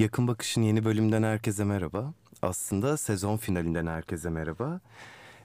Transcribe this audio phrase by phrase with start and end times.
[0.00, 2.12] Yakın Bakış'ın yeni bölümünden herkese merhaba.
[2.42, 4.80] Aslında sezon finalinden herkese merhaba.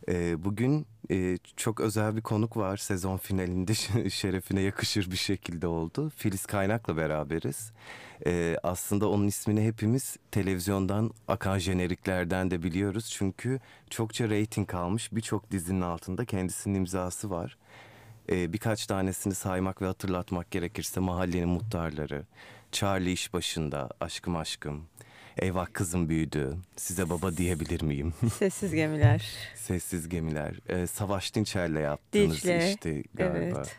[0.09, 2.77] Ee, bugün e, çok özel bir konuk var.
[2.77, 3.73] Sezon finalinde
[4.09, 6.11] şerefine yakışır bir şekilde oldu.
[6.15, 7.71] Filiz Kaynak'la beraberiz.
[8.25, 13.09] Ee, aslında onun ismini hepimiz televizyondan akan jeneriklerden de biliyoruz.
[13.11, 17.57] Çünkü çokça reyting almış birçok dizinin altında kendisinin imzası var.
[18.31, 22.25] Ee, birkaç tanesini saymak ve hatırlatmak gerekirse Mahallenin Muhtarları,
[22.75, 24.85] Charlie iş başında, Aşkım Aşkım,
[25.37, 26.57] Eyvah kızım büyüdü.
[26.75, 28.13] Size baba diyebilir miyim?
[28.33, 29.25] Sessiz gemiler.
[29.55, 30.59] Sessiz gemiler.
[30.69, 33.57] Ee, Savaş Dinçer'le yaptığınız Dicle, işte galiba.
[33.57, 33.75] Evet.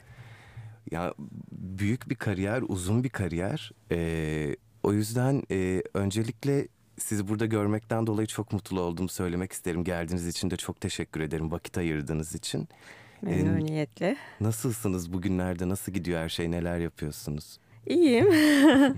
[0.90, 1.14] Ya
[1.52, 3.72] büyük bir kariyer, uzun bir kariyer.
[3.92, 9.84] Ee, o yüzden e, öncelikle sizi burada görmekten dolayı çok mutlu oldum söylemek isterim.
[9.84, 12.68] Geldiğiniz için de çok teşekkür ederim vakit ayırdığınız için.
[13.22, 14.16] Memnuniyetle.
[14.40, 15.68] Nasılsınız bugünlerde?
[15.68, 16.50] Nasıl gidiyor her şey?
[16.50, 17.58] Neler yapıyorsunuz?
[17.86, 18.26] İyiyim.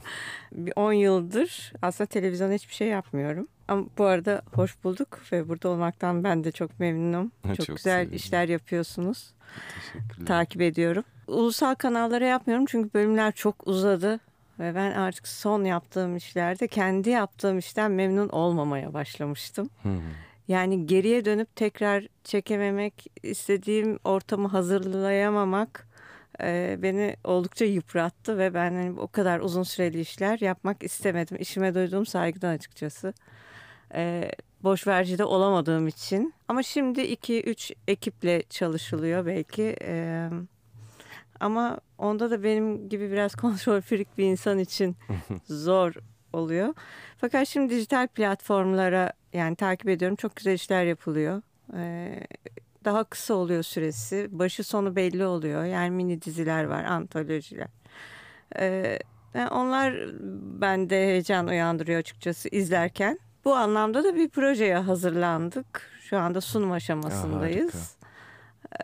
[0.53, 3.49] bir 10 yıldır aslında televizyon hiçbir şey yapmıyorum.
[3.69, 7.33] Ama bu arada hoş bulduk ve burada olmaktan ben de çok memnunum.
[7.47, 8.17] Ha, çok, çok güzel sevindim.
[8.17, 9.31] işler yapıyorsunuz.
[9.75, 10.27] Teşekkürler.
[10.27, 11.05] Takip ediyorum.
[11.27, 14.21] Ulusal kanallara yapmıyorum çünkü bölümler çok uzadı.
[14.59, 19.71] Ve ben artık son yaptığım işlerde kendi yaptığım işten memnun olmamaya başlamıştım.
[19.83, 20.01] Hı hı.
[20.49, 25.88] Yani geriye dönüp tekrar çekememek, istediğim ortamı hazırlayamamak
[26.43, 31.37] e, beni oldukça yıprattı ve ben hani o kadar uzun süreli işler yapmak istemedim.
[31.41, 33.13] İşime duyduğum saygıdan açıkçası.
[33.95, 34.31] E,
[34.63, 36.35] boş verici de olamadığım için.
[36.49, 39.77] Ama şimdi 2-3 ekiple çalışılıyor belki.
[39.83, 40.29] E,
[41.41, 44.97] ama onda da benim gibi biraz kontrol freak bir insan için
[45.47, 45.95] zor
[46.33, 46.75] oluyor.
[47.19, 50.17] Fakat şimdi dijital platformlara yani takip ediyorum.
[50.17, 51.43] Çok güzel işler yapılıyor.
[51.75, 52.21] Ee,
[52.85, 54.29] daha kısa oluyor süresi.
[54.31, 55.65] Başı sonu belli oluyor.
[55.65, 57.69] Yani mini diziler var, antolojiler.
[58.59, 58.99] Ee,
[59.35, 59.95] yani onlar
[60.61, 63.19] bende heyecan uyandırıyor açıkçası izlerken.
[63.45, 65.91] Bu anlamda da bir projeye hazırlandık.
[66.01, 67.97] Şu anda sunum aşamasındayız.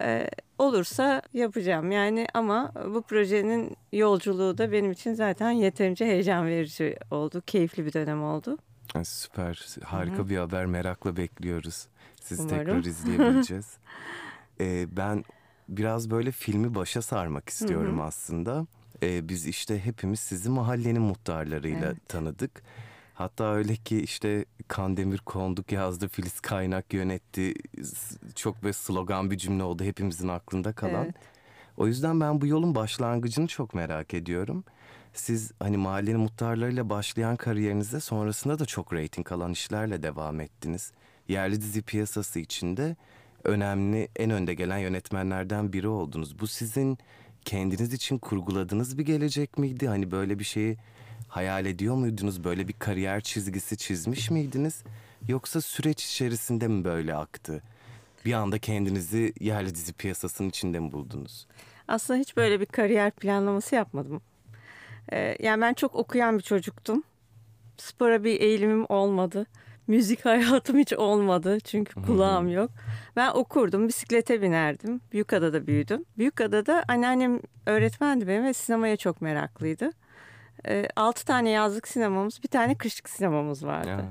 [0.00, 0.28] Ee,
[0.59, 7.43] olursa yapacağım yani ama bu projenin yolculuğu da benim için zaten yeterince heyecan verici oldu.
[7.47, 8.59] Keyifli bir dönem oldu.
[9.04, 9.66] Süper.
[9.84, 10.66] Harika bir haber.
[10.66, 11.87] Merakla bekliyoruz.
[12.33, 12.49] Umarım.
[12.59, 13.77] tekrar izleyebileceğiz.
[14.61, 15.25] Ee, ben
[15.69, 18.67] biraz böyle filmi başa sarmak istiyorum aslında.
[19.03, 22.09] Ee, biz işte hepimiz sizi mahallenin muhtarlarıyla Evet.
[22.09, 22.63] tanıdık.
[23.15, 27.55] Hatta öyle ki işte Kandemir Konduk yazdı, Filiz Kaynak yönetti.
[28.34, 31.05] Çok böyle slogan bir cümle oldu hepimizin aklında kalan.
[31.05, 31.15] Evet.
[31.77, 34.65] O yüzden ben bu yolun başlangıcını çok merak ediyorum.
[35.13, 40.93] Siz hani mahallenin muhtarlarıyla başlayan kariyerinize sonrasında da çok reyting alan işlerle devam ettiniz.
[41.29, 42.97] Yerli dizi piyasası içinde
[43.45, 46.41] önemli, en önde gelen yönetmenlerden biri oldunuz.
[46.41, 46.99] Bu sizin
[47.45, 49.89] kendiniz için kurguladığınız bir gelecek miydi?
[49.89, 50.77] Hani böyle bir şeyi
[51.29, 52.45] hayal ediyor muydunuz?
[52.45, 54.83] Böyle bir kariyer çizgisi çizmiş miydiniz?
[55.29, 57.63] Yoksa süreç içerisinde mi böyle aktı?
[58.25, 61.47] Bir anda kendinizi yerli dizi piyasasının içinde mi buldunuz?
[61.89, 64.21] Aslında hiç böyle bir kariyer planlaması yapmadım.
[65.13, 67.03] Ee, yani ben çok okuyan bir çocuktum.
[67.77, 69.47] Spora bir eğilimim olmadı.
[69.87, 72.71] Müzik hayatım hiç olmadı çünkü kulağım yok.
[73.17, 75.00] Ben okurdum, bisiklete binerdim.
[75.12, 76.05] Büyükada'da büyüdüm.
[76.19, 79.91] Büyükada'da anneannem öğretmendi benim ve sinemaya çok meraklıydı.
[80.69, 83.89] Ee, altı tane yazlık sinemamız, bir tane kışlık sinemamız vardı.
[83.89, 84.05] Ya.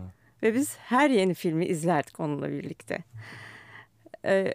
[0.44, 3.04] Ve biz her yeni filmi izlerdik onunla birlikte.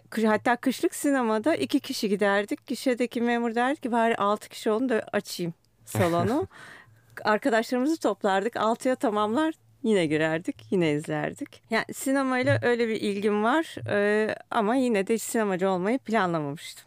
[0.09, 2.67] Kış- hatta kışlık sinemada iki kişi giderdik.
[2.67, 5.53] Gişedeki memur derdi ki bari altı kişi olun da açayım
[5.85, 6.47] salonu.
[7.23, 8.57] Arkadaşlarımızı toplardık.
[8.57, 9.53] Altıya tamamlar
[9.83, 10.65] yine girerdik.
[10.71, 11.61] Yine izlerdik.
[11.69, 13.75] Yani sinemayla öyle bir ilgim var.
[13.89, 16.85] Ee, ama yine de hiç sinemacı olmayı planlamamıştım.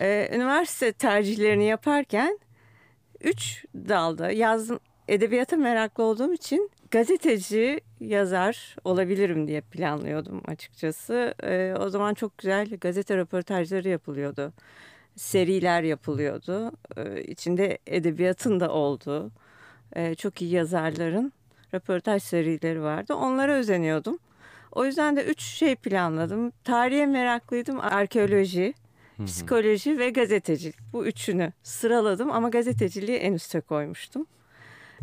[0.00, 2.38] Ee, üniversite tercihlerini yaparken
[3.20, 4.80] üç dalda yazdım.
[5.08, 11.34] Edebiyata meraklı olduğum için gazeteci, yazar olabilirim diye planlıyordum açıkçası.
[11.42, 14.52] Ee, o zaman çok güzel gazete röportajları yapılıyordu.
[15.16, 16.72] Seriler yapılıyordu.
[16.96, 19.30] Ee, içinde edebiyatın da olduğu
[19.96, 21.32] e, çok iyi yazarların
[21.74, 23.14] röportaj serileri vardı.
[23.14, 24.18] Onlara özeniyordum.
[24.72, 26.50] O yüzden de üç şey planladım.
[26.64, 27.80] Tarihe meraklıydım.
[27.80, 28.74] Arkeoloji,
[29.26, 30.76] psikoloji ve gazetecilik.
[30.92, 34.26] Bu üçünü sıraladım ama gazeteciliği en üste koymuştum.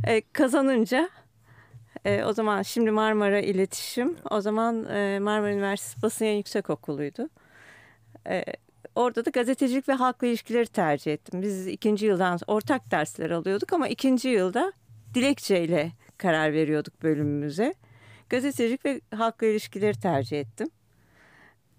[0.07, 1.09] E, kazanınca
[2.05, 7.29] e, o zaman şimdi Marmara İletişim, o zaman e, Marmara Üniversitesi Basın Yayın Yüksekokulu'ydu.
[8.29, 8.43] E,
[8.95, 11.41] orada da gazetecilik ve halkla ilişkileri tercih ettim.
[11.41, 14.73] Biz ikinci yıldan ortak dersler alıyorduk ama ikinci yılda
[15.13, 15.91] dilekçeyle
[16.21, 17.73] karar veriyorduk bölümümüze.
[18.29, 20.69] Gazetecilik ve halkla ilişkileri tercih ettim.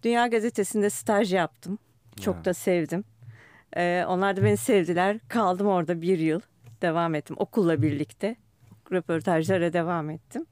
[0.02, 1.78] Dünya Gazetesi'nde staj yaptım.
[2.20, 2.44] Çok Ya.
[2.44, 3.04] da sevdim.
[3.76, 5.18] Ee, onlar da beni sevdiler.
[5.28, 6.40] Kaldım orada bir yıl.
[6.82, 8.36] Devam ettim okulla birlikte.
[8.92, 10.46] röportajlara devam ettim.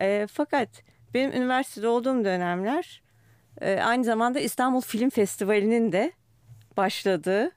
[0.00, 0.68] E, fakat
[1.14, 3.02] benim üniversitede olduğum dönemler
[3.60, 6.12] e, aynı zamanda İstanbul Film Festivali'nin de
[6.76, 7.50] başladığı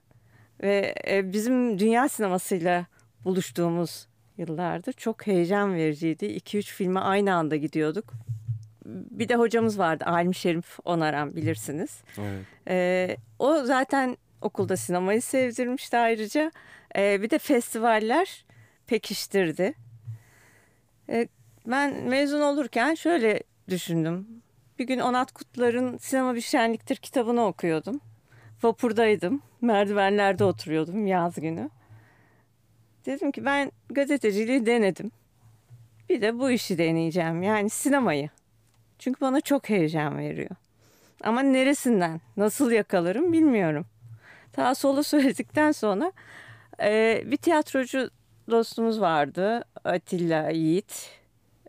[0.64, 2.86] ve e, bizim dünya sinemasıyla
[3.24, 4.08] buluştuğumuz
[4.40, 4.94] yıllardı.
[4.94, 6.26] Çok heyecan vericiydi.
[6.26, 8.14] 2-3 filme aynı anda gidiyorduk.
[8.86, 12.02] Bir de hocamız vardı Alim Şerif Onaran bilirsiniz.
[12.18, 12.46] Evet.
[12.68, 16.52] Ee, o zaten okulda sinemayı sevdirmişti ayrıca.
[16.96, 18.46] Ee, bir de festivaller
[18.88, 19.74] pekiştirdi.
[21.10, 21.28] Ee,
[21.68, 24.28] ben mezun olurken şöyle düşündüm.
[24.80, 28.02] Bir gün Onat Kutlar'ın Sinema Bir Şenliktir kitabını okuyordum.
[28.64, 29.42] Vapurdaydım.
[29.62, 31.70] Merdivenlerde oturuyordum yaz günü.
[33.10, 35.12] Dedim ki ben gazeteciliği denedim.
[36.10, 37.44] Bir de bu işi deneyeceğim.
[37.44, 38.30] Yani sinemayı.
[39.00, 40.50] Çünkü bana çok heyecan veriyor.
[41.24, 43.86] Ama neresinden, nasıl yakalarım bilmiyorum.
[44.54, 46.12] Ta solu söyledikten sonra
[46.82, 48.10] e, bir tiyatrocu
[48.50, 49.64] dostumuz vardı.
[49.84, 51.10] Atilla Yiğit.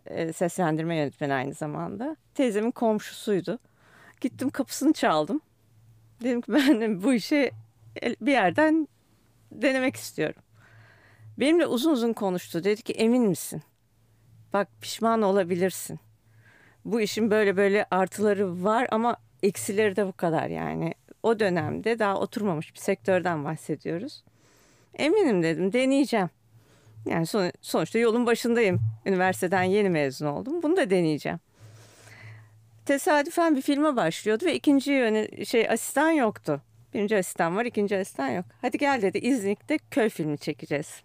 [0.05, 2.15] E, seslendirme yönetmeni aynı zamanda.
[2.35, 3.59] Teyzemin komşusuydu.
[4.21, 5.41] Gittim kapısını çaldım.
[6.23, 7.51] Dedim ki ben bu işi
[8.21, 8.87] bir yerden
[9.51, 10.41] denemek istiyorum.
[11.37, 12.63] Benimle uzun uzun konuştu.
[12.63, 13.61] Dedi ki emin misin?
[14.53, 15.99] Bak pişman olabilirsin.
[16.85, 20.93] Bu işin böyle böyle artıları var ama eksileri de bu kadar yani.
[21.23, 24.23] O dönemde daha oturmamış bir sektörden bahsediyoruz.
[24.93, 26.29] Eminim dedim deneyeceğim.
[27.05, 28.79] Yani son, sonuçta yolun başındayım.
[29.05, 30.63] Üniversiteden yeni mezun oldum.
[30.63, 31.39] Bunu da deneyeceğim.
[32.85, 36.61] Tesadüfen bir filme başlıyordu ve ikinci yöne, şey asistan yoktu.
[36.93, 38.45] Birinci asistan var, ikinci asistan yok.
[38.61, 41.03] Hadi gel dedi İznik'te köy filmi çekeceğiz.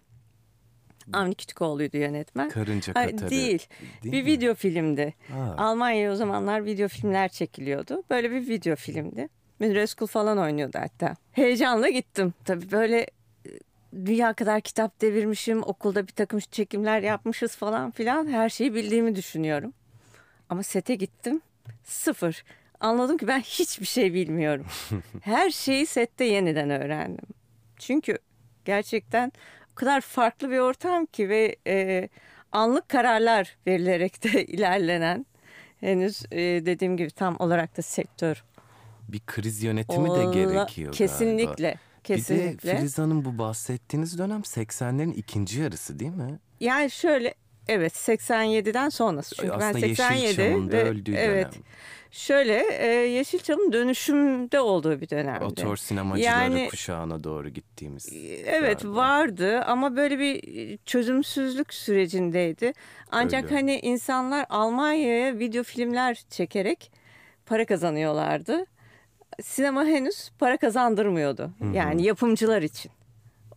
[1.13, 2.49] Avni Kütükoğlu'ydu yönetmen.
[2.49, 3.29] Karınca Hayır, Katarı.
[3.29, 3.67] değil.
[4.03, 4.25] Değil bir mi?
[4.25, 5.13] video filmdi.
[5.31, 5.55] Ha.
[5.57, 8.03] Almanya'ya o zamanlar video filmler çekiliyordu.
[8.09, 9.29] Böyle bir video filmdi.
[9.59, 11.15] Münir Özkul falan oynuyordu hatta.
[11.31, 12.33] Heyecanla gittim.
[12.45, 13.49] Tabii böyle e,
[14.05, 15.63] dünya kadar kitap devirmişim.
[15.63, 18.27] Okulda bir takım çekimler yapmışız falan filan.
[18.27, 19.73] Her şeyi bildiğimi düşünüyorum.
[20.49, 21.41] Ama sete gittim.
[21.83, 22.43] Sıfır.
[22.79, 24.65] Anladım ki ben hiçbir şey bilmiyorum.
[25.21, 27.25] Her şeyi sette yeniden öğrendim.
[27.77, 28.17] Çünkü
[28.65, 29.31] gerçekten
[29.77, 32.09] kadar farklı bir ortam ki ve e,
[32.51, 35.25] anlık kararlar verilerek de ilerlenen
[35.79, 38.43] henüz e, dediğim gibi tam olarak da sektör
[39.07, 41.79] Bir kriz yönetimi Ola- de gerekiyor kesinlikle galiba.
[42.03, 46.39] kesinlikle Bir de Filiz Hanım bu bahsettiğiniz dönem 80'lerin ikinci yarısı değil mi?
[46.59, 47.33] yani şöyle
[47.69, 51.63] evet 87'den sonrası çünkü ben Aslında 87 Yeşilçam'ın da ve- öldüğü evet dönem.
[52.11, 55.45] şöyle e, Yeşilçam'ın dönüşümde olduğu bir dönemdi.
[55.45, 58.09] Otor sinemacıları Yani- kuşağına doğru gittiğimiz.
[58.45, 58.95] Evet galiba.
[58.97, 60.41] vardı ama böyle bir
[60.85, 62.73] çözümsüzlük sürecindeydi.
[63.11, 63.55] Ancak Öyle.
[63.55, 66.91] hani insanlar Almanya'ya video filmler çekerek
[67.45, 68.65] para kazanıyorlardı.
[69.43, 71.51] Sinema henüz para kazandırmıyordu.
[71.73, 72.91] Yani yapımcılar için.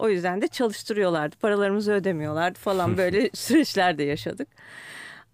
[0.00, 1.36] O yüzden de çalıştırıyorlardı.
[1.36, 4.48] Paralarımızı ödemiyorlardı falan böyle süreçler de yaşadık.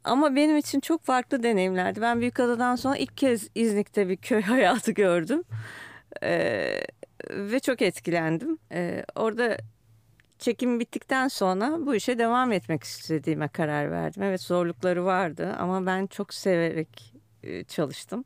[0.04, 2.00] Ama benim için çok farklı deneyimlerdi.
[2.00, 5.42] Ben Büyükada'dan sonra ilk kez İznik'te bir köy hayatı gördüm.
[6.22, 6.80] Ee,
[7.30, 8.58] ve çok etkilendim.
[8.72, 9.56] Ee, orada
[10.38, 14.22] çekim bittikten sonra bu işe devam etmek istediğime karar verdim.
[14.22, 18.24] Evet zorlukları vardı ama ben çok severek e, çalıştım.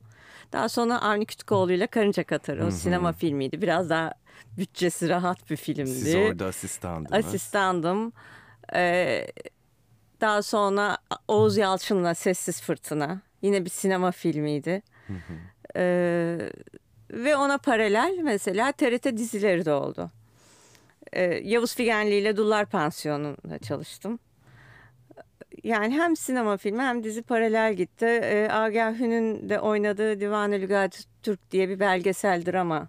[0.52, 3.62] Daha sonra Avni Kütükoğlu ile Karınca Katarı o sinema filmiydi.
[3.62, 4.12] Biraz daha
[4.58, 5.90] bütçesi rahat bir filmdi.
[5.90, 7.12] Siz orada asistandınız.
[7.12, 8.12] Asistandım.
[8.74, 9.26] Ee,
[10.20, 13.20] daha sonra Oğuz Yalçın'la Sessiz Fırtına.
[13.42, 14.82] Yine bir sinema filmiydi.
[15.76, 16.38] Ee,
[17.10, 20.10] ve ona paralel mesela TRT dizileri de oldu.
[21.12, 24.18] Ee, Yavuz Figenli ile Dullar Pansiyonu'nda çalıştım.
[25.64, 28.06] Yani hem sinema filmi hem dizi paralel gitti.
[28.06, 32.88] Ee, Agah Hün'ün de oynadığı Divan-ı Lügat Türk diye bir belgesel drama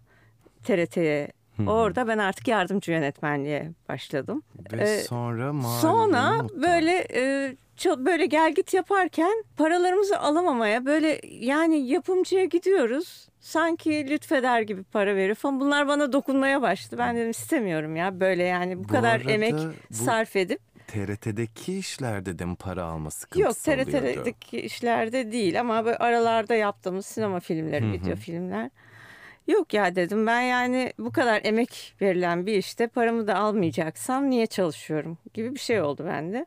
[0.63, 1.31] TRT'ye.
[1.67, 4.43] Orada ben artık yardımcı yönetmenliğe başladım.
[4.73, 6.61] Ve Ee, sonra Sonra muhtar.
[6.61, 7.55] böyle e,
[7.97, 13.27] böyle gel git yaparken paralarımızı alamamaya böyle yani yapımcıya gidiyoruz.
[13.39, 15.59] Sanki lütfeder gibi para veriyor falan.
[15.59, 16.95] Bunlar bana dokunmaya başladı.
[16.99, 19.53] Ben dedim istemiyorum ya böyle yani bu, Bu kadar arada emek
[19.89, 20.59] bu- sarf edip.
[20.91, 23.91] TRT'deki işlerde de mi para alma Yok sıkıntısı oluyordu?
[23.91, 28.69] TRT'deki işlerde değil ama böyle aralarda yaptığımız sinema filmleri, video filmler.
[29.47, 34.47] Yok ya dedim ben yani bu kadar emek verilen bir işte paramı da almayacaksam niye
[34.47, 36.45] çalışıyorum gibi bir şey oldu bende.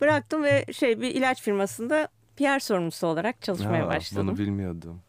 [0.00, 4.28] Bıraktım ve şey bir ilaç firmasında PR sorumlusu olarak çalışmaya Aa, başladım.
[4.28, 5.00] Bunu bilmiyordum.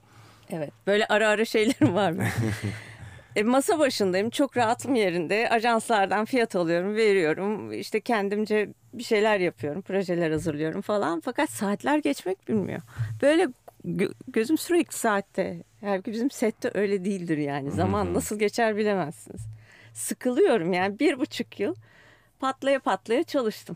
[0.50, 2.24] Evet böyle ara ara şeylerim var mı?
[3.36, 9.82] e, masa başındayım çok rahatım yerinde ajanslardan fiyat alıyorum veriyorum işte kendimce bir şeyler yapıyorum
[9.82, 12.82] projeler hazırlıyorum falan fakat saatler geçmek bilmiyor.
[13.22, 13.48] Böyle
[13.86, 19.42] gö- gözüm sürekli saatte halbuki bizim sette öyle değildir yani zaman nasıl geçer bilemezsiniz.
[19.94, 21.76] Sıkılıyorum yani bir buçuk yıl
[22.40, 23.76] patlaya patlaya çalıştım.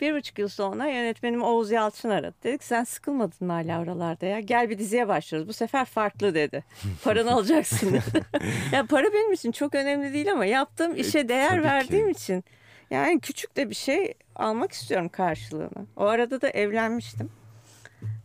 [0.00, 2.34] Bir buçuk yıl sonra yönetmenim Oğuz Yalçın aradı.
[2.44, 4.40] Dedik sen sıkılmadın mı hala oralarda ya?
[4.40, 5.48] Gel bir diziye başlıyoruz.
[5.48, 6.64] Bu sefer farklı dedi.
[7.04, 8.24] Paranı alacaksın dedi.
[8.72, 11.64] ya para benim için çok önemli değil ama yaptığım işe değer tabii ki.
[11.64, 12.44] verdiğim için
[12.90, 15.86] yani küçük de bir şey almak istiyorum karşılığını.
[15.96, 17.30] O arada da evlenmiştim.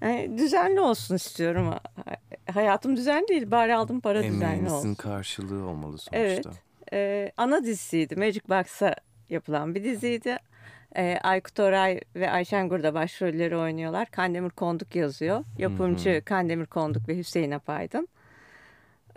[0.02, 1.68] Yani düzenli olsun istiyorum.
[1.68, 2.16] Ha-
[2.54, 3.52] Hayatım düzenli değil.
[3.52, 4.96] Bari aldığım para düzenli Emeğinizin olsun.
[4.96, 6.20] karşılığı olmalı sonuçta.
[6.20, 6.46] Evet.
[6.94, 8.16] Ee, ana dizisiydi.
[8.16, 8.96] Magic Box'a
[9.30, 10.38] yapılan bir diziydi.
[10.98, 14.12] Ee, Aykut Oray ve Ayşen Gurda başrolleri oynuyorlar.
[14.12, 15.44] Kandemir Konduk yazıyor.
[15.58, 18.08] Yapımcı Kandemir Konduk ve Hüseyin Apaydın.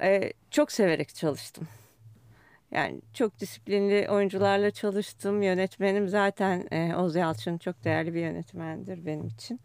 [0.00, 1.68] Ee, çok severek çalıştım.
[2.70, 5.42] Yani çok disiplinli oyuncularla çalıştım.
[5.42, 9.60] Yönetmenim zaten e, Oğuz Yalçın çok değerli bir yönetmendir benim için.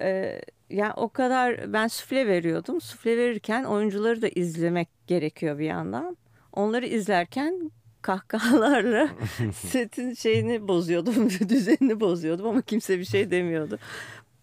[0.00, 0.40] Ee,
[0.70, 2.80] yani o kadar ben sufle veriyordum.
[2.80, 6.16] Sufle verirken oyuncuları da izlemek gerekiyor bir yandan.
[6.52, 7.70] Onları izlerken
[8.02, 9.08] kahkahalarla
[9.54, 13.78] setin şeyini bozuyordum, düzenini bozuyordum ama kimse bir şey demiyordu.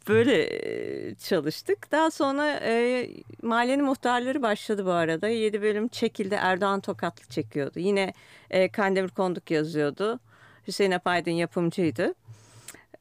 [0.07, 1.91] Böyle çalıştık.
[1.91, 3.09] Daha sonra e,
[3.41, 5.27] mahallenin muhtarları başladı bu arada.
[5.27, 6.35] 7 bölüm çekildi.
[6.41, 7.79] Erdoğan Tokatlı çekiyordu.
[7.79, 8.13] Yine
[8.49, 10.19] e, Kandemir Konduk yazıyordu.
[10.67, 12.13] Hüseyin Apaydın yapımcıydı.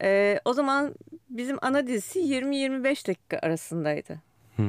[0.03, 0.95] E, o zaman
[1.31, 4.26] bizim ana dizisi 20-25 dakika arasındaydı.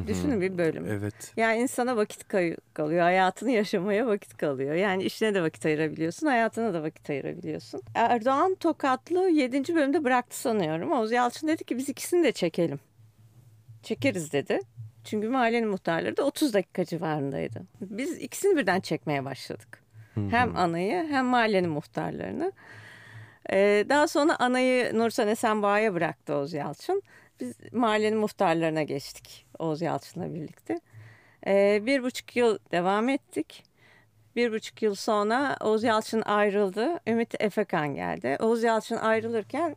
[0.07, 0.85] Düşünün bir bölüm.
[0.85, 1.33] Evet.
[1.37, 2.27] Yani insana vakit
[2.73, 3.01] kalıyor.
[3.01, 4.75] Hayatını yaşamaya vakit kalıyor.
[4.75, 6.27] Yani işine de vakit ayırabiliyorsun.
[6.27, 7.81] Hayatına da vakit ayırabiliyorsun.
[7.95, 9.75] Erdoğan Tokatlı 7.
[9.75, 10.91] bölümde bıraktı sanıyorum.
[10.91, 12.79] Oğuz Yalçın dedi ki biz ikisini de çekelim.
[13.83, 14.59] Çekeriz dedi.
[15.03, 17.61] Çünkü mahallenin muhtarları da 30 dakika civarındaydı.
[17.81, 19.83] Biz ikisini birden çekmeye başladık.
[20.29, 22.51] Hem anayı hem mahallenin muhtarlarını.
[23.51, 27.01] Ee, daha sonra anayı Nursan Esenboğa'ya bıraktı Oğuz Yalçın.
[27.39, 30.79] Biz mahallenin muhtarlarına geçtik Oğuz Yalçın'la birlikte.
[31.47, 33.63] Ee, bir buçuk yıl devam ettik.
[34.35, 36.99] Bir buçuk yıl sonra Oğuz Yalçın ayrıldı.
[37.07, 38.37] Ümit Efekan geldi.
[38.39, 39.75] Oğuz Yalçın ayrılırken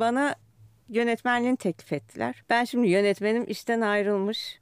[0.00, 0.34] bana
[0.88, 2.44] yönetmenliğini teklif ettiler.
[2.50, 4.60] Ben şimdi yönetmenim işten ayrılmış.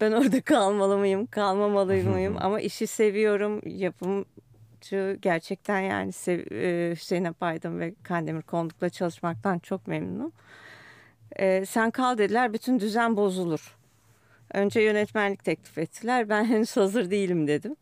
[0.00, 2.36] Ben orada kalmalı mıyım, kalmamalı mıyım?
[2.40, 3.60] Ama işi seviyorum.
[3.66, 10.32] Yapımcı gerçekten yani e, Hüseyin Apaydın ve Kandemir Konduk'la çalışmaktan çok memnunum.
[11.38, 13.76] E, sen kal dediler, bütün düzen bozulur.
[14.54, 16.28] Önce yönetmenlik teklif ettiler.
[16.28, 17.76] Ben henüz hazır değilim dedim.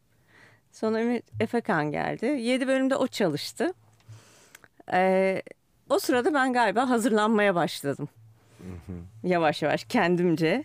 [0.73, 2.27] Sonra Ümit Efekan geldi.
[2.27, 3.73] 7 bölümde o çalıştı.
[4.93, 5.43] E,
[5.91, 8.09] o sırada ben galiba hazırlanmaya başladım.
[9.23, 10.65] Yavaş yavaş kendimce.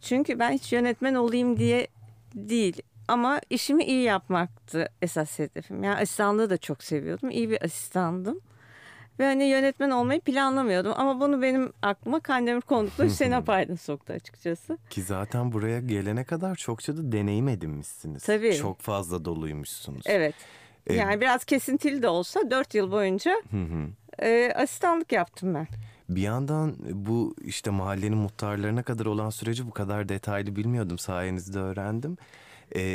[0.00, 1.86] Çünkü ben hiç yönetmen olayım diye
[2.34, 2.82] değil.
[3.08, 5.84] Ama işimi iyi yapmaktı esas hedefim.
[5.84, 7.30] Yani asistanlığı da çok seviyordum.
[7.30, 8.40] İyi bir asistandım.
[9.20, 10.92] Ve hani yönetmen olmayı planlamıyordum.
[10.96, 14.78] Ama bunu benim aklıma Kandemir Konduk'la Hüseyin Apaydın soktu açıkçası.
[14.90, 18.22] Ki zaten buraya gelene kadar çokça da deneyim edinmişsiniz.
[18.24, 18.54] Tabii.
[18.56, 20.02] Çok fazla doluymuşsunuz.
[20.06, 20.34] Evet.
[20.86, 23.88] E, Yani biraz kesintili de olsa 4 yıl boyunca Hı hı.
[24.26, 25.66] e, asistanlık yaptım ben.
[26.08, 30.98] Bir yandan bu işte mahallenin muhtarlarına kadar olan süreci bu kadar detaylı bilmiyordum.
[30.98, 32.16] Sayenizde öğrendim.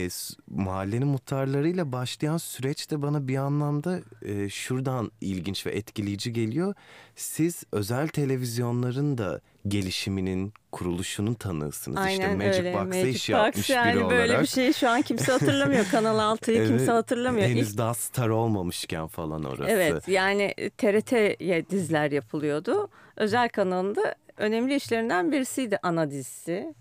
[0.10, 6.74] S- mahallenin muhtarlarıyla başlayan süreç de bana bir anlamda e, şuradan ilginç ve etkileyici geliyor.
[7.16, 12.12] Siz özel televizyonların da gelişiminin, kuruluşunun tanığısınız.
[12.12, 12.74] işte Aynen Magic öyle.
[12.74, 14.42] Box'a Magic iş Box yapmış yani biri böyle olarak.
[14.42, 15.86] bir şeyi şu an kimse hatırlamıyor.
[15.92, 17.48] Kanal 6'yı Evet, kimse hatırlamıyor.
[17.50, 19.72] Henüz İlk daha star olmamışken falan orası.
[19.72, 22.90] Evet yani TRT'ye diziler yapılıyordu.
[23.18, 26.74] Özel kanalında önemli işlerinden birisiydi ana dizisi.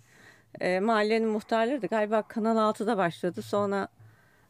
[0.60, 3.42] E, mahallenin muhtarları da galiba Kanal 6'da başladı.
[3.42, 3.88] Sonra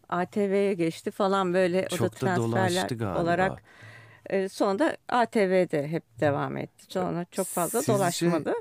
[0.09, 3.23] ATV'ye geçti falan böyle o da Çok da transferler dolaştı galiba.
[3.23, 3.63] olarak.
[4.27, 6.85] E, sonra da ATV'de hep devam etti.
[6.89, 8.53] Sonra çok fazla Sizce- dolaşmadı.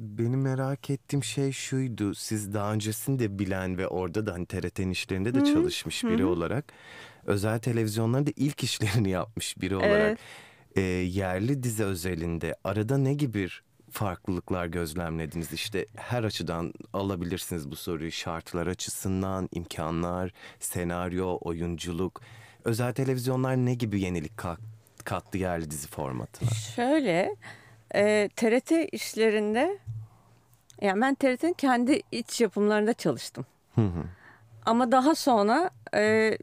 [0.00, 2.14] Benim merak ettiğim şey şuydu.
[2.14, 6.64] Siz daha öncesinde bilen ve orada da hani TRT'nin işlerinde de çalışmış biri olarak
[7.26, 10.18] özel televizyonların da ilk işlerini yapmış biri olarak Evet.
[10.76, 13.48] e, yerli dizi özelinde arada ne gibi
[13.90, 15.52] farklılıklar gözlemlediniz?
[15.52, 18.12] İşte her açıdan alabilirsiniz bu soruyu.
[18.12, 22.20] Şartlar açısından, imkanlar, senaryo, oyunculuk.
[22.64, 24.60] Özel televizyonlar ne gibi yenilik kat-
[25.04, 26.50] kattı yerli dizi formatına?
[26.50, 27.36] Şöyle
[27.94, 29.78] e, TRT işlerinde
[30.80, 33.46] yani ben TRT'nin kendi iç yapımlarında çalıştım.
[33.74, 34.04] Hı hı.
[34.66, 36.38] Ama daha sonra e,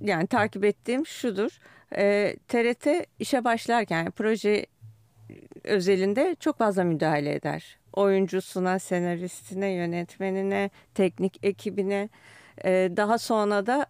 [0.00, 1.58] yani takip ettiğim şudur.
[1.96, 2.86] E, TRT
[3.18, 4.66] işe başlarken yani proje
[5.64, 7.78] özelinde çok fazla müdahale eder.
[7.92, 12.08] Oyuncusuna, senaristine, yönetmenine, teknik ekibine.
[12.64, 13.86] E, daha sonra da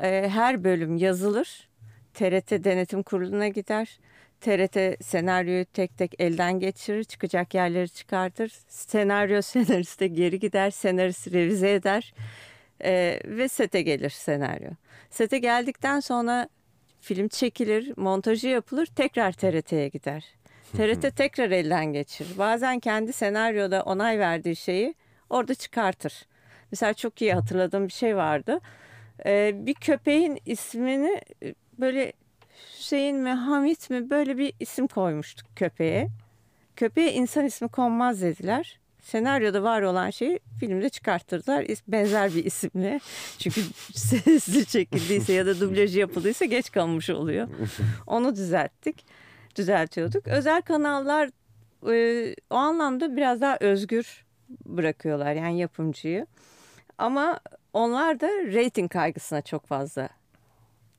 [0.00, 1.68] e, her bölüm yazılır.
[2.14, 3.98] TRT Denetim Kurulu'na gider.
[4.40, 8.52] TRT senaryoyu tek tek elden geçirir, çıkacak yerleri çıkartır.
[8.68, 12.14] Senaryo senariste geri gider, senarist revize eder.
[12.84, 14.70] Ee, ve sete gelir senaryo.
[15.10, 16.48] Sete geldikten sonra
[17.06, 20.24] Film çekilir, montajı yapılır, tekrar TRT'ye gider.
[20.72, 22.38] TRT tekrar elden geçirir.
[22.38, 24.94] Bazen kendi senaryoda onay verdiği şeyi
[25.30, 26.26] orada çıkartır.
[26.72, 28.60] Mesela çok iyi hatırladığım bir şey vardı.
[29.26, 31.20] Ee, bir köpeğin ismini
[31.78, 32.12] böyle
[32.78, 36.08] Hüseyin mi Hamit mi böyle bir isim koymuştuk köpeğe.
[36.76, 38.78] Köpeğe insan ismi konmaz dediler.
[39.02, 41.66] Senaryoda var olan şeyi filmde çıkarttırdılar.
[41.88, 43.00] Benzer bir isimle.
[43.38, 43.60] Çünkü
[43.94, 47.48] sesli çekildiyse ya da dublajı yapıldıysa geç kalmış oluyor.
[48.06, 49.04] Onu düzelttik.
[49.56, 50.26] Düzeltiyorduk.
[50.28, 51.30] Özel kanallar
[51.92, 54.24] e, o anlamda biraz daha özgür
[54.66, 56.26] bırakıyorlar yani yapımcıyı.
[56.98, 57.40] Ama
[57.72, 60.08] onlar da reyting kaygısına çok fazla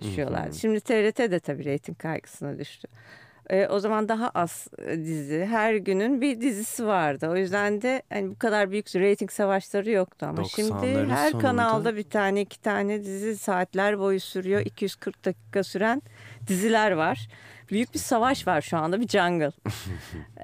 [0.01, 0.51] düşüyorlar.
[0.51, 2.87] Şimdi TRT de tabii reyting kaygısına düştü.
[3.49, 5.45] E, o zaman daha az e, dizi.
[5.45, 7.29] Her günün bir dizisi vardı.
[7.29, 11.41] O yüzden de hani bu kadar büyük reyting savaşları yoktu ama şimdi 90'ların her sonunda-
[11.41, 14.61] kanalda bir tane iki tane dizi saatler boyu sürüyor.
[14.61, 16.01] 240 dakika süren
[16.47, 17.27] diziler var.
[17.69, 19.51] Büyük bir savaş var şu anda bir jungle.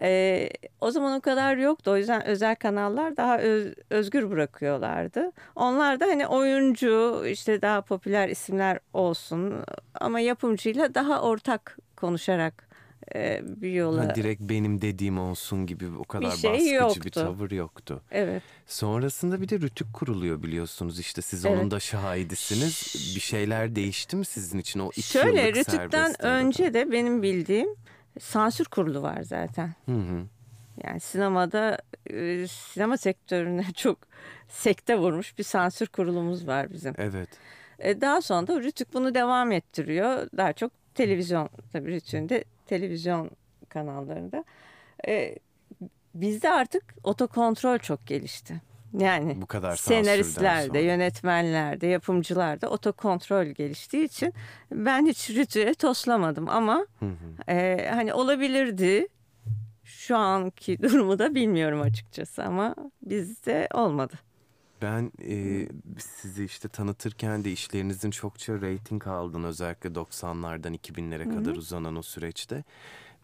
[0.01, 0.49] E,
[0.81, 1.91] o zaman o kadar yoktu.
[1.91, 5.31] O yüzden özel kanallar daha öz- özgür bırakıyorlardı.
[5.55, 9.63] Onlar da hani oyuncu işte daha popüler isimler olsun
[9.95, 12.67] ama yapımcıyla daha ortak konuşarak
[13.15, 14.07] e, bir yola.
[14.07, 17.09] Ha, direkt benim dediğim olsun gibi o kadar şey baskıcı bir yoktu.
[17.11, 18.01] tavır yoktu.
[18.11, 18.43] Evet.
[18.67, 21.57] Sonrasında bir de rütük kuruluyor biliyorsunuz işte siz Evet.
[21.57, 22.93] onun da şahidisiniz.
[23.15, 27.69] Bir şeyler değişti mi sizin için o iki Şöyle yıllık Rütük'ten önce de benim bildiğim
[28.19, 29.73] sansür kurulu var zaten.
[29.85, 30.23] Hı hı.
[30.83, 31.77] Yani sinemada
[32.47, 33.97] sinema sektörüne çok
[34.49, 36.93] sekte vurmuş bir sansür kurulumuz var bizim.
[36.97, 37.29] Evet.
[38.01, 40.27] Daha sonra da Rütük bunu devam ettiriyor.
[40.37, 42.43] Daha çok televizyon tabii Rütük'ün de
[42.73, 43.31] televizyon
[43.69, 44.43] kanallarında.
[45.07, 45.35] E,
[46.15, 48.61] bizde artık otokontrol çok gelişti.
[48.99, 54.33] Yani Bu kadar senaristlerde, yönetmenlerde, yapımcılarda otokontrol geliştiği için
[54.71, 57.51] ben hiç Rütük'e toslamadım ama Hı hı.
[57.51, 59.07] e, hani olabilirdi.
[59.83, 64.13] Şu anki durumu da bilmiyorum açıkçası ama bizde olmadı.
[64.83, 65.67] Ben e,
[65.99, 72.63] sizi işte tanıtırken de işlerinizin çokça reyting aldığını özellikle 90'lardan 2000'lere kadar uzanan o süreçte.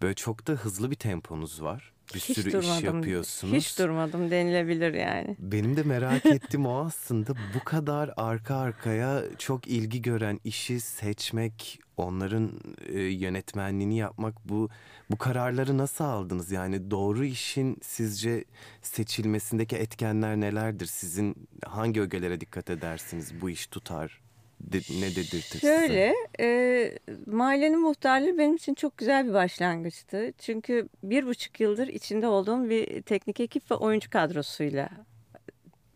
[0.01, 1.93] Böyle çok da hızlı bir temponuz var.
[2.13, 2.77] Bir Hiç sürü durmadım.
[2.77, 3.53] iş yapıyorsunuz.
[3.53, 5.35] Hiç durmadım denilebilir yani.
[5.39, 11.79] Benim de merak ettiğim o aslında bu kadar arka arkaya çok ilgi gören işi seçmek,
[11.99, 12.51] onların
[12.87, 14.69] e, yönetmenliğini yapmak bu
[15.11, 16.51] bu kararları nasıl aldınız?
[16.51, 18.43] Yani doğru işin sizce
[18.81, 20.85] seçilmesindeki etkenler nelerdir?
[20.85, 21.35] Sizin
[21.65, 23.41] hangi ögelere dikkat edersiniz?
[23.41, 24.21] Bu iş tutar.
[24.59, 25.59] de- ne dedirtir size?
[25.59, 30.33] Şöyle, e, mahallenin muhtarlığı benim için çok güzel bir başlangıçtı.
[30.39, 34.89] Çünkü bir buçuk yıldır içinde olduğum bir teknik ekip ve oyuncu kadrosuyla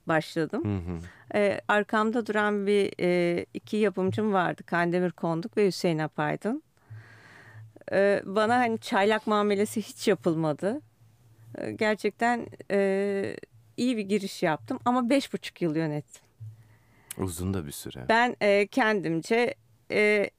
[0.07, 0.63] başladım.
[0.63, 0.99] Hı hı.
[1.39, 4.63] E, arkamda duran bir e, iki yapımcım vardı.
[4.63, 6.63] Kandemir Konduk ve Hüseyin Apaydın.
[7.91, 10.81] E, bana hani çaylak muamelesi hiç yapılmadı.
[11.57, 13.35] E, gerçekten e,
[13.77, 16.21] iyi bir giriş yaptım ama beş buçuk yıl yönettim.
[17.17, 18.05] Uzun da bir süre.
[18.09, 19.55] Ben e, kendimce
[19.91, 20.29] e,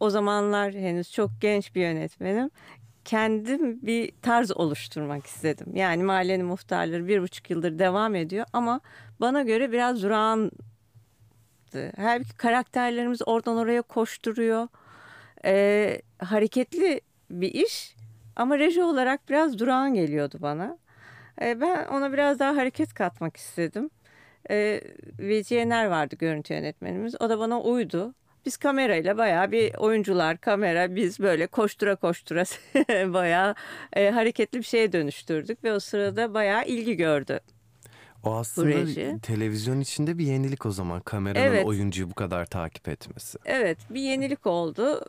[0.00, 2.50] o zamanlar henüz çok genç bir yönetmenim.
[3.04, 5.66] Kendim bir tarz oluşturmak istedim.
[5.76, 8.80] Yani mahallenin muhtarları bir buçuk yıldır devam ediyor ama
[9.20, 10.50] bana göre biraz durağandı.
[11.96, 14.68] Halbuki karakterlerimiz oradan oraya koşturuyor.
[15.44, 17.96] E, hareketli bir iş
[18.36, 20.78] ama reji olarak biraz durağan geliyordu bana.
[21.42, 23.90] E, ben ona biraz daha hareket katmak istedim.
[24.50, 24.80] E,
[25.18, 27.14] Veci Yener vardı görüntü yönetmenimiz.
[27.20, 28.14] O da bana uydu.
[28.46, 32.44] Biz kamerayla bayağı bir oyuncular, kamera biz böyle koştura koştura
[33.12, 33.54] bayağı
[33.92, 37.40] e, hareketli bir şeye dönüştürdük ve o sırada bayağı ilgi gördü.
[38.24, 41.00] O aslında televizyon içinde bir yenilik o zaman.
[41.00, 41.66] Kameranın Evet.
[41.66, 43.38] oyuncuyu bu kadar takip etmesi.
[43.44, 45.04] Evet bir yenilik oldu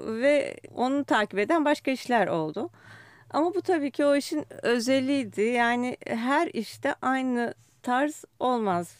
[0.00, 2.70] ve onu takip eden başka işler oldu.
[3.30, 5.42] Ama bu tabii ki o işin özeliydi.
[5.42, 8.96] Yani her işte aynı tarz olmaz.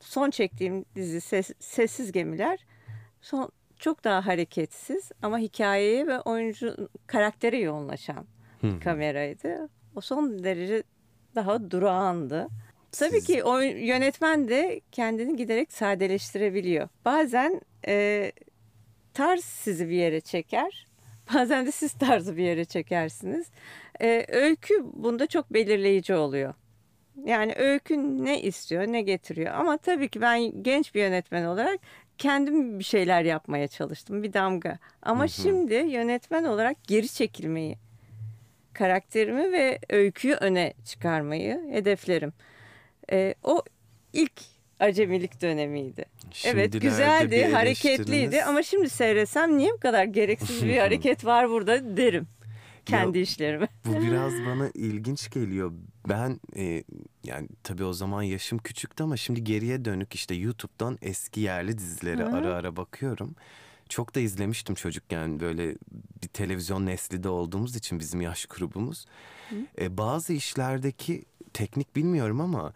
[0.00, 2.58] Son çektiğim dizi Ses- Sessiz Gemiler
[3.20, 8.26] son, çok daha hareketsiz ama hikayeye ve oyuncu karaktere yoğunlaşan
[8.60, 8.80] Hı.
[8.80, 9.68] kameraydı.
[9.96, 10.82] O son derece
[11.34, 12.48] daha durağandı.
[12.92, 16.88] Tabii Siz- ki o yönetmen de kendini giderek sadeleştirebiliyor.
[17.04, 18.32] Bazen e,
[19.14, 20.86] tarz sizi bir yere çeker.
[21.34, 23.46] Bazen de siz tarzı bir yere çekersiniz.
[24.00, 26.54] E, öykü bunda çok belirleyici oluyor.
[27.24, 29.54] Yani öykü ne istiyor, ne getiriyor.
[29.54, 31.80] Ama tabii ki ben genç bir yönetmen olarak
[32.18, 34.22] kendim bir şeyler yapmaya çalıştım.
[34.22, 34.78] Bir damga.
[35.02, 37.78] Ama şimdi yönetmen olarak geri çekilmeyi,
[38.72, 42.32] karakterimi ve öyküyü öne çıkarmayı hedeflerim.
[43.12, 43.62] Ee, o
[44.12, 44.32] ilk
[44.80, 46.04] acemilik dönemiydi.
[46.44, 51.50] evet Şimdilerde güzeldi, bir hareketliydi ama şimdi seyretsem niye bu kadar gereksiz bir hareket var
[51.50, 52.28] burada derim.
[52.88, 53.68] Kendi Ya, işlerime.
[53.86, 55.72] Bu biraz bana ilginç geliyor.
[56.08, 56.84] Ben e,
[57.24, 62.22] yani tabii o zaman yaşım küçüktü ama şimdi geriye dönük işte YouTube'dan eski yerli dizilere
[62.24, 62.36] Hı.
[62.36, 63.34] ara ara bakıyorum.
[63.88, 65.74] Çok da izlemiştim çocukken böyle
[66.22, 69.06] bir televizyon nesli de olduğumuz için bizim yaş grubumuz.
[69.80, 72.72] E, bazı işlerdeki teknik bilmiyorum ama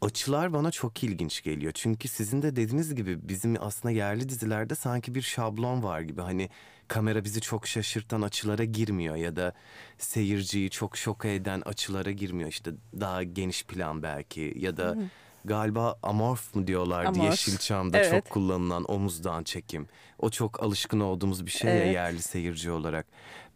[0.00, 1.72] açılar bana çok ilginç geliyor.
[1.72, 6.20] Çünkü sizin de dediğiniz gibi bizim aslında yerli dizilerde sanki bir şablon var gibi.
[6.20, 6.50] Hani
[6.88, 9.52] kamera bizi çok şaşırtan açılara girmiyor ya da
[9.98, 12.48] seyirciyi çok şoka eden açılara girmiyor.
[12.50, 12.70] İşte
[13.00, 14.96] daha geniş plan belki ya da
[15.44, 17.30] galiba amorf mu diyorlardı Amorf.
[17.30, 18.10] Yeşilçam'da Evet.
[18.10, 19.86] çok kullanılan omuzdan çekim.
[20.18, 21.94] O çok alışkın olduğumuz bir şey ya Evet.
[21.94, 23.06] yerli seyirci olarak.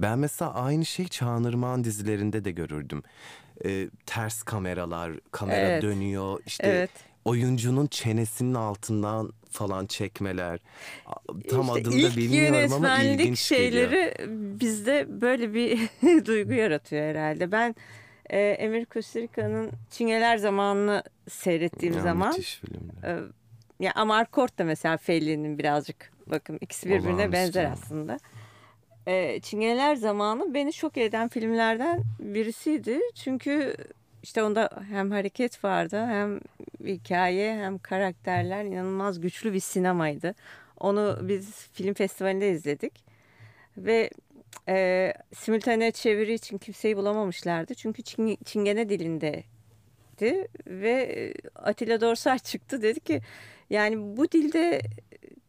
[0.00, 3.02] Ben mesela aynı şeyi Çağınırman dizilerinde de görürdüm.
[3.64, 5.82] Ee, ters kameralar, kamera Evet.
[5.82, 6.40] dönüyor.
[6.46, 6.90] işte Evet.
[7.24, 10.58] oyuncunun çenesinin altından falan çekmeler.
[11.50, 13.90] Tam İşte adını da bilmiyorum ama ilginç geliyor.
[13.90, 14.14] şeyleri
[14.60, 15.78] bizde böyle bir
[16.26, 17.52] duygu yaratıyor herhalde.
[17.52, 17.74] Ben
[18.30, 23.16] e, Emir Kusturica'nın Çingeler zamanını seyrettiğim Ya, zaman Müthiş filmler.
[23.18, 23.22] e,
[23.80, 28.18] ya Amarkort da mesela Fellini'nin birazcık bakın ikisi birbirine Olağanüstü benzer aslında.
[29.06, 33.00] E, Çingeneler zamanı beni şok eden filmlerden birisiydi.
[33.14, 33.74] Çünkü
[34.28, 36.40] işte onda hem hareket vardı hem
[36.84, 40.34] hikaye hem karakterler inanılmaz güçlü bir sinemaydı.
[40.80, 42.92] Onu biz film festivalinde izledik.
[43.76, 44.10] Ve
[44.68, 47.74] e, simultane çeviri için kimseyi bulamamışlardı.
[47.74, 50.48] Çünkü Çin- Çingene dilindeydi.
[50.66, 53.20] Ve e, Atilla Dorsay çıktı dedi ki
[53.70, 54.80] yani bu dilde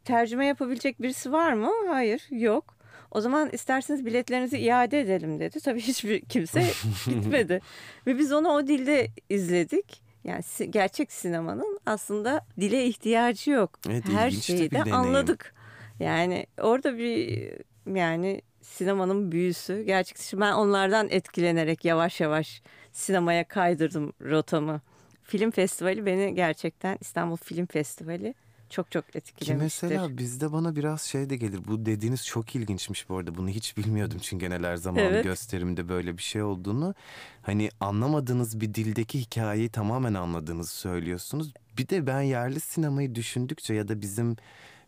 [0.06, 1.72] tercüme yapabilecek birisi var mı?
[1.88, 2.79] Hayır yok.
[3.12, 5.60] O zaman isterseniz biletlerinizi iade edelim dedi.
[5.60, 6.64] Tabii hiçbir kimse
[7.06, 7.62] gitmedi.
[8.08, 10.02] Ve biz onu o dilde izledik.
[10.24, 13.80] Yani gerçek sinemanın aslında dile ihtiyacı yok.
[13.90, 15.54] Evet, Her şeyi de anladık.
[16.00, 17.52] Yani orada bir
[17.96, 19.82] yani sinemanın büyüsü.
[19.82, 24.82] Gerçekten ben onlardan etkilenerek yavaş yavaş sinemaya kaydırdım rotamı.
[25.24, 28.34] Film festivali beni gerçekten İstanbul Film Festivali
[28.70, 29.88] çok çok Ki etkilemiştir.
[29.88, 31.60] mesela bizde bana biraz şey de gelir.
[31.68, 33.36] Bu dediğiniz çok ilginçmiş bu arada.
[33.36, 35.24] Bunu hiç bilmiyordum Çingeneler zamanı Evet.
[35.24, 36.96] gösterimde böyle bir şey olduğunu.
[37.42, 41.54] Hani anlamadığınız bir dildeki hikayeyi tamamen anladığınızı söylüyorsunuz.
[41.78, 44.36] Bir de ben yerli sinemayı düşündükçe ya da bizim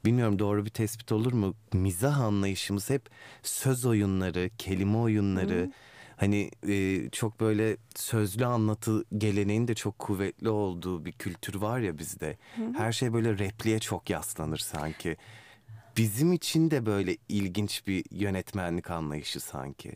[0.06, 1.56] bilmiyorum doğru bir tespit olur mu?
[1.74, 3.10] Mizah anlayışımız hep
[3.44, 5.72] söz oyunları, kelime oyunları.
[6.22, 11.98] Hani e, çok böyle sözlü anlatı geleneğin de çok kuvvetli olduğu bir kültür var ya
[11.98, 12.38] bizde.
[12.78, 15.18] Her şey böyle repliğe çok yaslanır sanki.
[15.98, 19.94] Bizim için de böyle ilginç bir yönetmenlik anlayışı sanki.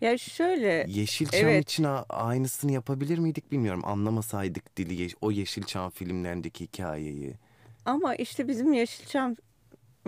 [0.00, 1.62] Ya şöyle Yeşilçam Evet.
[1.70, 3.82] için aynısını yapabilir miydik bilmiyorum.
[3.84, 7.34] Anlamasaydık dili, o Yeşilçam filmlerindeki hikayeyi.
[7.84, 9.36] ama işte bizim Yeşilçam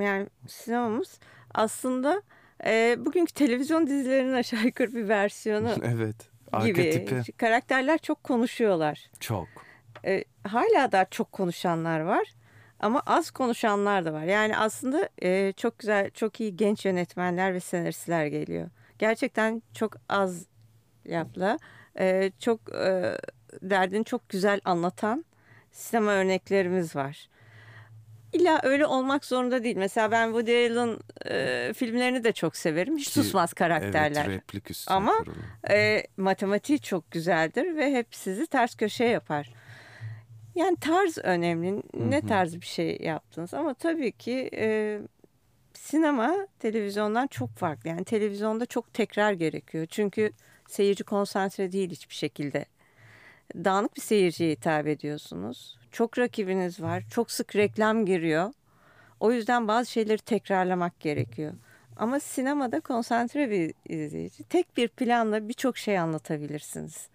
[0.00, 1.18] yani sinemamız
[1.54, 2.22] aslında
[2.64, 6.16] e, bugünkü televizyon dizilerinin aşağı yukarı bir versiyonu evet.
[6.64, 6.80] gibi.
[6.80, 9.10] Arketipi Karakterler çok konuşuyorlar.
[9.20, 9.48] çok.
[10.04, 12.34] E, hala da çok konuşanlar var.
[12.80, 14.24] Ama az konuşanlar da var.
[14.24, 18.70] Yani aslında e, çok güzel, çok iyi genç yönetmenler ve senaristler geliyor.
[18.98, 20.46] Gerçekten çok az
[21.04, 21.58] yapla,
[21.98, 23.18] e, çok e,
[23.62, 25.24] derdini çok güzel anlatan
[25.72, 27.28] sinema örneklerimiz var.
[28.32, 29.76] İlla öyle olmak zorunda değil.
[29.76, 30.98] Mesela ben Woody Allen
[31.30, 32.96] e, filmlerini de çok severim.
[32.96, 34.24] Hiç Ki- susmaz karakterler.
[34.26, 35.36] Evet replik üstüne Ama- kurulu.
[35.70, 39.50] E, matematiği çok güzeldir ve hep sizi ters köşeye yapar.
[40.54, 41.82] Yani tarz önemli.
[41.94, 42.26] Ne hı.
[42.26, 44.98] tarz bir şey yaptınız ama tabii ki e,
[45.74, 47.88] sinema televizyondan çok farklı.
[47.90, 49.86] Yani televizyonda çok tekrar gerekiyor.
[49.90, 50.32] Çünkü
[50.68, 52.64] seyirci konsantre değil hiçbir şekilde.
[53.54, 55.79] Dağınık bir seyirciye hitap ediyorsunuz.
[55.92, 57.02] Çok rakibiniz var.
[57.10, 58.52] Çok sık reklam giriyor.
[59.20, 61.52] O yüzden bazı şeyleri tekrarlamak gerekiyor.
[61.96, 64.44] Ama sinemada konsantre bir izleyici.
[64.44, 67.08] Tek bir planla birçok şey anlatabilirsiniz.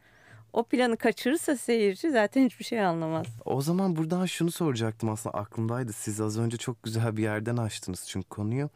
[0.54, 3.26] O planı kaçırırsa seyirci zaten hiçbir şey anlamaz.
[3.46, 5.94] O zaman buradan şunu soracaktım aslında aklımdaydı.
[5.94, 8.70] Siz az önce çok güzel bir yerden açtınız çünkü konuyu.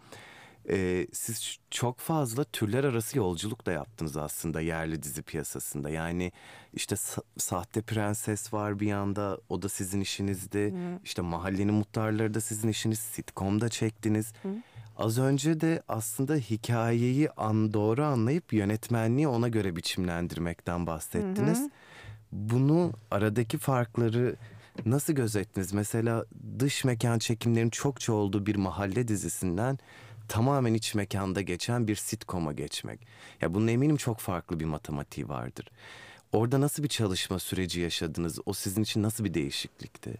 [0.71, 5.89] Ee, siz çok fazla türler arası yolculuk da yaptınız aslında yerli dizi piyasasında.
[5.89, 6.31] Yani
[6.73, 10.73] işte Sa- Sahte Prenses var bir yanda o da sizin işinizdi.
[11.03, 12.99] İşte Mahallenin Muhtarları da sizin işiniz.
[12.99, 14.33] Sitcom'da çektiniz.
[14.97, 21.69] Az önce de aslında hikayeyi an doğru anlayıp yönetmenliği ona göre biçimlendirmekten bahsettiniz.
[22.31, 24.35] Bunu aradaki farkları
[24.85, 25.73] nasıl gözettiniz?
[25.73, 26.25] Mesela
[26.59, 29.79] dış mekan çekimlerin çokça olduğu bir mahalle dizisinden
[30.29, 32.99] tamamen iç mekanda geçen bir sitcom'a geçmek.
[33.41, 35.67] Ya bunun eminim çok farklı bir matematiği vardır.
[36.33, 38.39] Orada nasıl bir çalışma süreci yaşadınız?
[38.45, 40.13] O sizin için nasıl bir değişiklikti?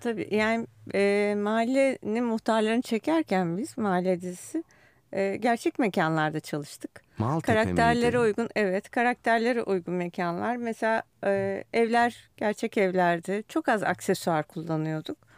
[0.00, 4.64] Tabii yani e, mahallenin muhtarlarını çekerken biz mahalle dizisi
[5.12, 6.90] e, gerçek mekanlarda çalıştık.
[7.18, 8.18] Maltepe Karakterlere miydi?
[8.18, 10.56] uygun evet karakterlere uygun mekanlar.
[10.56, 13.44] Mesela e, evler gerçek evlerdi.
[13.48, 15.29] Çok az aksesuar kullanıyorduk.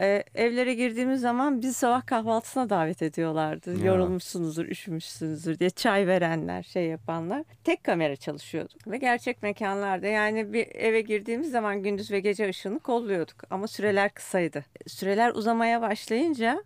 [0.00, 3.78] E, evlere girdiğimiz zaman biz sabah kahvaltısına davet ediyorlardı.
[3.78, 3.84] Ya.
[3.84, 7.44] Yorulmuşsunuzdur, üşümüşsünüzdür diye çay verenler, şey yapanlar.
[7.64, 12.78] Tek kamera çalışıyorduk ve gerçek mekanlarda yani bir eve girdiğimiz zaman gündüz ve gece ışığını
[12.78, 14.64] kolluyorduk ama süreler kısaydı.
[14.86, 16.64] Süreler uzamaya başlayınca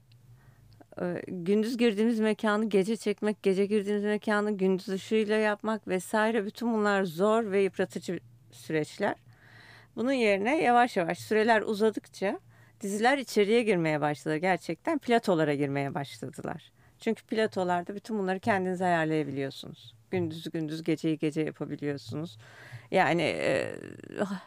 [1.03, 7.05] e, gündüz girdiğimiz mekanı gece çekmek, gece girdiğimiz mekanı gündüz ışığıyla yapmak vesaire bütün bunlar
[7.05, 9.15] zor ve yıpratıcı süreçler.
[9.97, 12.41] Bunun yerine yavaş yavaş süreler uzadıkça
[12.81, 14.37] diziler içeriye girmeye başladı.
[14.37, 16.73] Gerçekten platolara girmeye başladılar.
[17.01, 19.95] Çünkü platolarda bütün bunları kendiniz ayarlayabiliyorsunuz.
[20.11, 22.39] Gündüz gündüz geceyi gece yapabiliyorsunuz.
[22.91, 23.75] Yani e,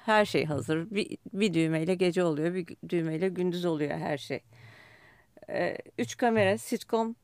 [0.06, 0.92] her şey hazır.
[0.92, 4.40] Bir, bir düğmeyle gece oluyor, bir düğmeyle gündüz oluyor her şey.
[5.50, 7.16] E, üç kamera sitcom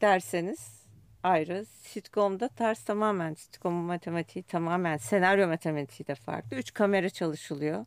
[0.00, 0.84] derseniz
[1.22, 1.64] ayrı.
[1.64, 6.56] Sitcom'da tarz tamamen sitcom matematiği tamamen senaryo matematiği de farklı.
[6.56, 7.86] Üç kamera çalışılıyor.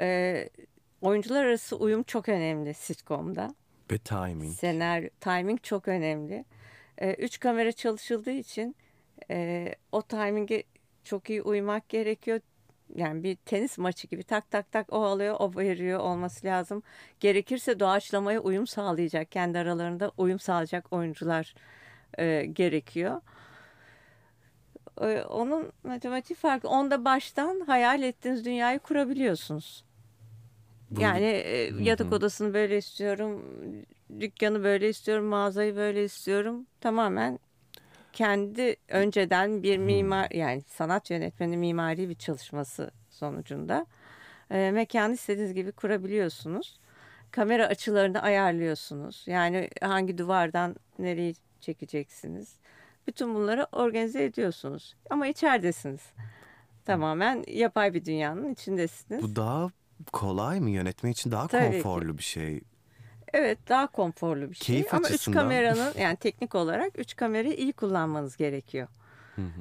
[0.00, 0.48] E,
[1.00, 3.54] oyuncular arası uyum çok önemli sitcom'da.
[3.90, 4.54] Ve timing.
[4.54, 6.44] Senaryo, timing çok önemli.
[6.98, 8.76] E, üç kamera çalışıldığı için
[9.30, 10.62] e, o timing'e
[11.04, 12.40] çok iyi uymak gerekiyor.
[12.94, 16.82] Yani bir tenis maçı gibi tak tak tak o alıyor o veriyor olması lazım.
[17.20, 21.54] Gerekirse doğaçlamaya uyum sağlayacak kendi aralarında uyum sağlayacak oyuncular
[22.18, 23.20] e, gerekiyor.
[25.00, 26.68] E, onun matematik farkı.
[26.68, 29.84] Onda baştan hayal ettiğiniz dünyayı kurabiliyorsunuz.
[30.90, 33.44] Bu- Yani e, yatak odasını böyle istiyorum,
[34.20, 36.66] dükkanı böyle istiyorum, mağazayı böyle istiyorum.
[36.80, 37.38] Tamamen
[38.12, 43.86] kendi önceden bir mimar yani sanat yönetmeni mimari bir çalışması sonucunda
[44.50, 46.80] e, mekanı istediğiniz gibi kurabiliyorsunuz.
[47.30, 49.24] Kamera açılarını ayarlıyorsunuz.
[49.26, 52.54] Yani hangi duvardan nereyi çekeceksiniz.
[53.06, 54.96] Bütün bunları organize ediyorsunuz.
[55.10, 56.00] Ama içeridesiniz.
[56.84, 59.22] Tamamen yapay bir dünyanın içindesiniz.
[59.22, 59.70] Bu daha
[60.12, 61.82] kolay mı yönetme için daha Tabii ki.
[61.82, 62.60] konforlu bir şey.
[63.32, 65.40] Evet daha konforlu bir şey Keyif ama üç açısından.
[65.42, 68.88] kameranın yani teknik olarak üç kamerayı iyi kullanmanız gerekiyor.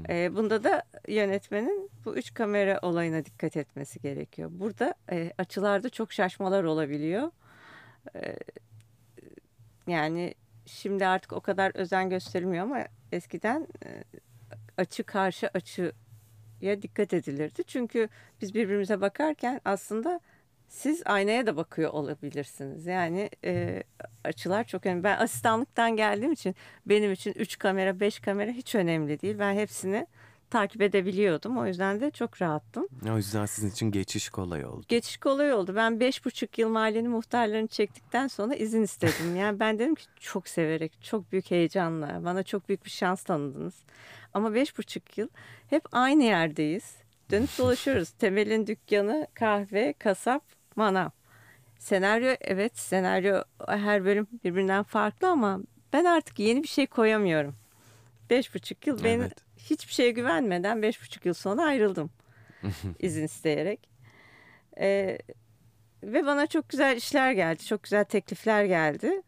[0.09, 4.49] Ee, bunda da yönetmenin bu üç kamera olayına dikkat etmesi gerekiyor.
[4.53, 7.31] Burada e, açılarda çok şaşmalar olabiliyor.
[8.15, 8.35] Ee,
[9.87, 10.33] yani
[10.65, 14.03] şimdi artık o kadar özen gösterilmiyor ama eskiden e,
[14.77, 15.49] açı karşı
[16.57, 17.63] açıya dikkat edilirdi.
[17.63, 18.09] Çünkü
[18.41, 20.19] biz birbirimize bakarken aslında
[20.67, 22.85] siz aynaya da bakıyor olabilirsiniz.
[22.85, 23.83] Yani e,
[24.23, 25.03] açılar çok önemli.
[25.03, 29.39] Ben asistanlıktan geldiğim için benim için 3 kamera 5 kamera hiç önemli değil.
[29.39, 30.07] Ben hepsini
[30.49, 31.57] takip edebiliyordum.
[31.57, 32.87] O yüzden de çok rahattım.
[33.11, 34.85] O yüzden sizin için geçiş kolay oldu.
[34.87, 35.75] Geçiş kolay oldu.
[35.75, 39.35] Ben beş buçuk yıl mahallenin muhtarlarını çektikten sonra izin istedim.
[39.35, 43.75] Yani ben dedim ki çok severek, çok büyük heyecanla, bana çok büyük bir şans tanıdınız.
[44.33, 45.29] Ama beş buçuk yıl
[45.69, 46.95] hep aynı yerdeyiz.
[47.31, 48.09] Dönüp dolaşıyoruz.
[48.09, 50.43] Temel'in dükkanı, kahve, kasap,
[50.75, 51.09] manav.
[51.79, 55.59] Senaryo evet senaryo her bölüm birbirinden farklı ama
[55.93, 57.55] ben artık yeni bir şey koyamıyorum.
[58.29, 59.46] Beş buçuk yıl ben Evet.
[59.69, 62.09] Hiçbir şeye güvenmeden beş buçuk yıl sonra ayrıldım
[62.99, 63.89] izin isteyerek.
[64.79, 65.17] Ee,
[66.03, 69.21] ve bana çok güzel işler geldi, çok güzel teklifler geldi.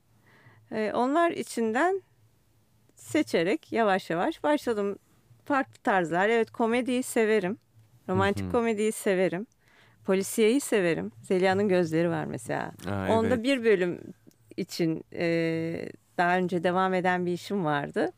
[0.71, 2.02] Ee, onlar içinden
[2.95, 4.99] seçerek yavaş yavaş başladım.
[5.45, 6.30] Farklı tarzlar.
[6.30, 7.58] Evet komediyi severim.
[8.10, 9.47] Romantik komediyi severim.
[10.06, 11.12] Polisiyeyi severim.
[11.21, 12.71] Zeliha'nın gözleri var mesela.
[12.88, 13.43] Aa, Onda evet.
[13.43, 14.02] bir bölüm
[14.58, 18.12] için e, daha önce devam eden bir işim vardı.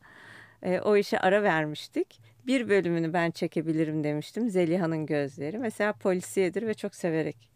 [0.62, 2.20] E, o işe ara vermiştik.
[2.46, 4.50] Bir bölümünü ben çekebilirim demiştim.
[4.50, 5.58] Zeliha'nın gözleri.
[5.58, 7.52] Mesela polisiyedir ve çok severek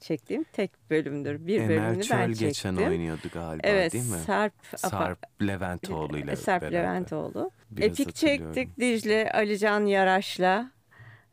[0.00, 1.46] çektiğim tek bölümdür.
[1.46, 2.48] Bir Emel bölümünü ben Çöl çektim.
[2.48, 4.18] geçen oynuyordu galiba Evet, değil mi?
[4.18, 6.78] Sarp, Sarp Leventoğlu ile Sarp beraber.
[6.78, 7.50] Leventoğlu.
[7.70, 10.70] Biraz Epik çektik Dicle, Alican Yaraş'la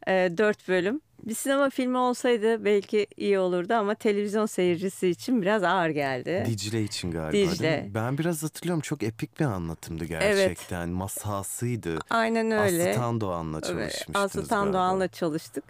[0.08, 1.02] e, dört bölüm.
[1.24, 6.44] Bir sinema filmi olsaydı belki iyi olurdu ama televizyon seyircisi için biraz ağır geldi.
[6.48, 7.90] Dicle için galiba Dicle.
[7.94, 10.90] Ben biraz hatırlıyorum çok epik bir anlatımdı gerçekten.
[10.90, 12.00] Masasıydı.
[12.10, 12.90] Aynen öyle.
[12.90, 14.78] Aslı Tandoğan'la Evet, çalışmıştınız Aslı Tan galiba.
[14.78, 15.64] Doğan'la çalıştık.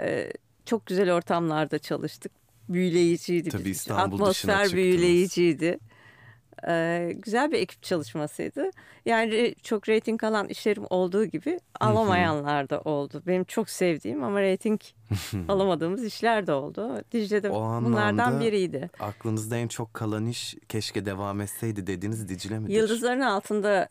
[0.00, 0.32] Ee,
[0.64, 2.32] çok güzel ortamlarda çalıştık.
[2.68, 3.48] Büyüleyiciydi.
[3.48, 3.70] Tabii.
[3.70, 5.78] İstanbul Atmosfer büyüleyiciydi.
[6.68, 8.70] Ee, güzel bir ekip çalışmasıydı.
[9.04, 13.22] Yani çok reyting alan işlerim olduğu gibi alamayanlar da oldu.
[13.26, 14.80] Benim çok sevdiğim ama reyting
[15.48, 17.02] alamadığımız işler de oldu.
[17.12, 18.90] Dicle'de bunlardan biriydi.
[19.00, 22.74] Aklınızda en çok kalan iş keşke devam etseydi dediğiniz Dicle midir?
[22.74, 23.88] Yıldızların altında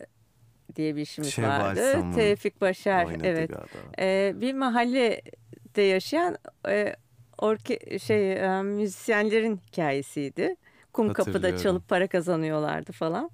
[0.76, 2.04] diye bir işimiz Şevval vardı.
[2.16, 3.52] Tevfik Başar evet.
[4.00, 6.96] Ee, bir mahallede yaşayan e,
[7.38, 10.56] orke şey e, müzisyenlerin hikayesiydi.
[10.98, 13.30] Kum kapıda çalıp para kazanıyorlardı falan.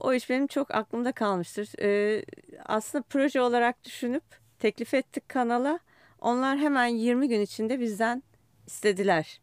[0.00, 1.68] O iş benim çok aklımda kalmıştır.
[1.82, 2.24] Ee,
[2.64, 4.22] aslında proje olarak düşünüp
[4.58, 5.78] teklif ettik kanala.
[6.20, 8.22] Onlar hemen 20 gün içinde bizden
[8.66, 9.40] istediler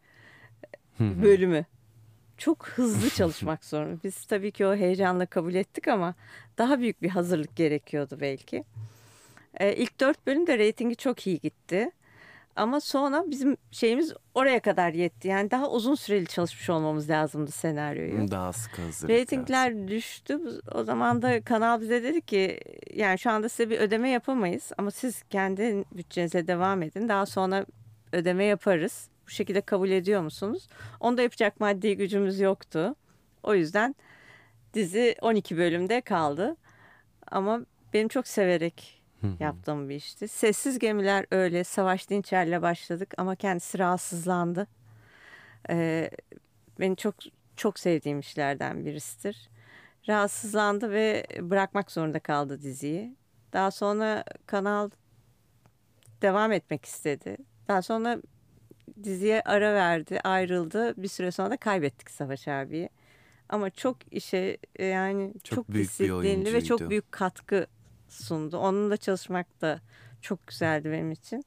[1.00, 1.64] bölümü.
[2.38, 3.98] Çok hızlı çalışmak zorunda.
[4.04, 6.14] Biz tabii ki o heyecanla kabul ettik ama
[6.58, 8.64] daha büyük bir hazırlık gerekiyordu belki.
[9.60, 11.90] Ee, ilk dört bölüm de reytingi çok iyi gitti.
[12.56, 15.28] Ama sonra bizim şeyimiz oraya kadar yetti.
[15.28, 18.30] Yani daha uzun süreli çalışmış olmamız lazımdı senaryoyu.
[18.30, 19.10] Daha sık hazırlık.
[19.10, 20.38] Reytingler düştü.
[20.74, 22.60] O zaman da kanal bize dedi ki
[22.94, 27.08] yani şu anda size bir ödeme yapamayız ama siz kendi bütçenize devam edin.
[27.08, 27.66] Daha sonra
[28.12, 29.08] ödeme yaparız.
[29.26, 30.68] Bu şekilde kabul ediyor musunuz?
[31.00, 32.94] Onu da yapacak maddi gücümüz yoktu.
[33.42, 33.94] O yüzden
[34.74, 36.56] dizi 12 bölümde kaldı.
[37.30, 37.60] Ama
[37.92, 38.95] benim çok severek
[39.40, 40.28] yaptığım bir işti.
[40.28, 41.64] Sessiz Gemiler öyle.
[41.64, 44.66] Savaş Dinçer'le başladık ama kendisi rahatsızlandı.
[45.70, 46.10] Ee,
[46.80, 47.14] beni çok
[47.56, 49.48] çok sevdiğim işlerden birisidir.
[50.08, 53.16] Rahatsızlandı ve bırakmak zorunda kaldı diziyi.
[53.52, 54.90] Daha sonra kanal
[56.22, 57.36] devam etmek istedi.
[57.68, 58.18] Daha sonra
[59.02, 61.02] diziye ara verdi, ayrıldı.
[61.02, 62.88] Bir süre sonra da kaybettik Savaş abiyi.
[63.48, 67.66] Ama çok işe yani çok, Çok büyük disiplinli ve çok büyük katkı
[68.16, 68.58] sundu.
[68.58, 69.80] Onunla çalışmak da
[70.22, 71.44] çok güzeldi benim için.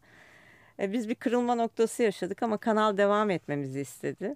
[0.80, 4.36] E, Biz bir kırılma noktası yaşadık ama kanal devam etmemizi istedi.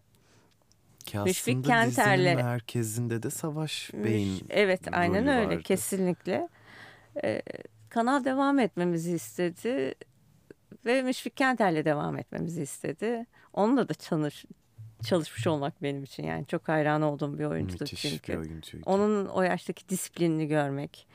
[1.05, 5.63] Ki Müşfik Kenter'le- merkezinde de Savaş Bey'in Evet aynen öyle vardı.
[5.63, 6.49] kesinlikle.
[7.23, 7.41] Ee,
[7.89, 9.95] kanal devam etmemizi istedi
[10.85, 13.25] ve Müşfik Kenter'le devam etmemizi istedi.
[13.53, 14.45] Onunla da çalış,
[15.03, 18.33] çalışmış olmak benim için yani çok hayran olduğum bir oyuncu çünkü.
[18.33, 18.83] bir oyuncuydu.
[18.89, 21.07] Onun o yaştaki disiplinini görmek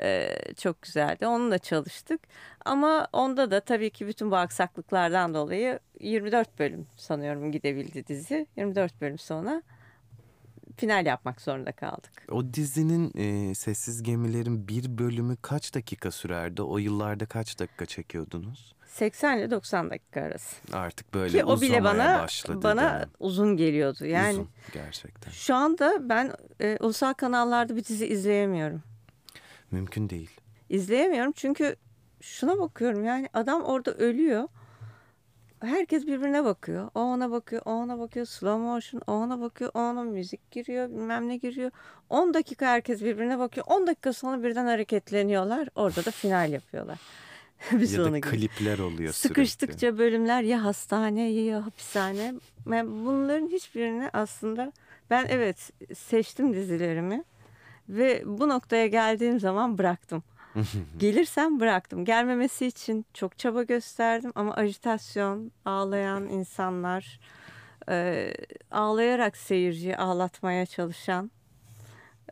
[0.00, 1.26] e, çok güzeldi.
[1.26, 2.20] Onunla çalıştık.
[2.64, 8.46] Ama onda da tabii ki bütün bu aksaklıklardan dolayı 24 bölüm sanıyorum gidebildi dizi.
[8.56, 9.62] 24 bölüm sonra
[10.76, 12.12] final yapmak zorunda kaldık.
[12.30, 16.62] O dizinin e, Sessiz Gemilerin bir bölümü kaç dakika sürerdi?
[16.62, 18.74] O yıllarda kaç dakika çekiyordunuz?
[18.86, 20.56] 80 ile 90 dakika arası.
[20.72, 22.62] Artık böyle Ki o bile bana başladı.
[22.62, 24.04] bana uzun geliyordu.
[24.06, 25.30] Yani Uzun gerçekten.
[25.30, 28.82] şu anda ben e, ulusal kanallarda bir dizi izleyemiyorum.
[29.70, 30.30] Mümkün değil.
[30.68, 31.76] İzleyemiyorum çünkü
[32.20, 34.48] şuna bakıyorum yani adam orada ölüyor.
[35.60, 36.90] Herkes birbirine bakıyor.
[36.94, 38.26] O ona bakıyor, o ona bakıyor.
[38.26, 39.70] Slow motion, o ona bakıyor.
[39.74, 41.70] O ona müzik giriyor, bilmem ne giriyor.
[42.10, 43.66] 10 dakika herkes birbirine bakıyor.
[43.68, 45.68] 10 dakika sonra birden hareketleniyorlar.
[45.74, 46.98] Orada da final yapıyorlar.
[47.72, 49.14] Biz ya da klipler oluyor sürekli.
[49.14, 52.34] Sıkıştıkça bölümler ya hastane ya hapishane.
[52.66, 54.72] Ben bunların hiçbirini aslında
[55.10, 57.24] ben evet seçtim dizilerimi
[57.88, 60.22] ve bu noktaya geldiğim zaman bıraktım.
[60.98, 62.04] Gelirsem bıraktım.
[62.04, 67.20] Gelmemesi için çok çaba gösterdim ama ajitasyon, ağlayan insanlar,
[67.88, 68.32] e,
[68.70, 71.30] ağlayarak seyirciyi ağlatmaya çalışan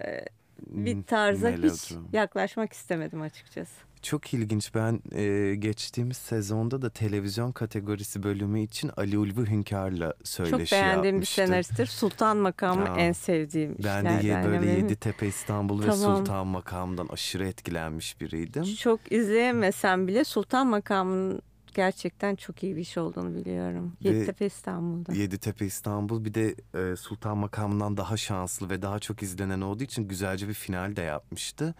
[0.01, 0.25] e,
[0.67, 3.86] bir tarza hiç yaklaşmak istemedim açıkçası.
[4.07, 4.75] Çok ilginç.
[4.75, 11.03] Ben e, geçtiğimiz sezonda da televizyon kategorisi bölümü için Ali Ulvi Hünkar'la söyleşi Çok beğendiğim
[11.03, 11.47] bir yapmıştım.
[11.47, 11.87] senaristtir.
[11.87, 16.17] Sultan makamı Aa, en sevdiğim Ben de ye- böyle Yani Yeditepe İstanbul ve Tamam.
[16.17, 18.65] Sultan Makam'dan aşırı etkilenmiş biriydim.
[18.65, 21.43] Çok izleyemesem bile Sultan makamının
[21.75, 23.93] gerçekten çok iyi bir iş olduğunu biliyorum.
[24.05, 25.13] Ve- Yeditepe İstanbul'da.
[25.13, 26.55] Yeditepe İstanbul bir de
[26.93, 31.03] e, Sultan Makamı'ndan daha şanslı ve daha çok izlenen olduğu için güzelce bir final de
[31.03, 31.75] yapmıştı.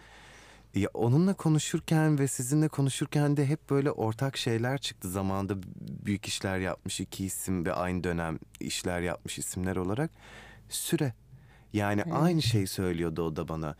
[0.77, 5.09] Ya onunla konuşurken ve sizinle konuşurken de hep böyle ortak şeyler çıktı.
[5.09, 5.55] Zamanında
[6.05, 10.11] büyük işler yapmış iki isim ve aynı dönem işler yapmış isimler olarak.
[10.69, 11.13] Süre.
[11.73, 12.15] Yani Evet.
[12.15, 13.75] aynı şeyi söylüyordu o da bana.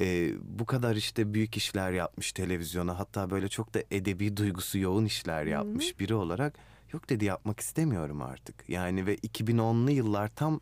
[0.00, 5.04] Ee, bu kadar işte büyük işler yapmış televizyona hatta böyle çok da edebi duygusu yoğun
[5.04, 6.54] işler yapmış biri olarak
[6.92, 8.68] yok dedi yapmak istemiyorum artık.
[8.68, 10.60] Yani ve 2010'lu yıllar tam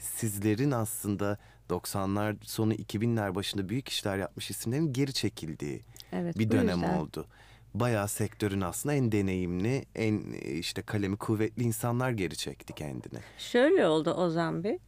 [0.00, 1.38] sizlerin aslında
[1.70, 6.98] 90'lar sonu 2000'ler başında büyük işler yapmış isimlerin geri çekildiği Evet, bir dönem yüzden.
[6.98, 7.26] oldu.
[7.74, 13.18] Bayağı sektörün aslında en deneyimli, en işte kalemi kuvvetli insanlar geri çekti kendini.
[13.38, 14.78] Şöyle oldu Ozan Bey.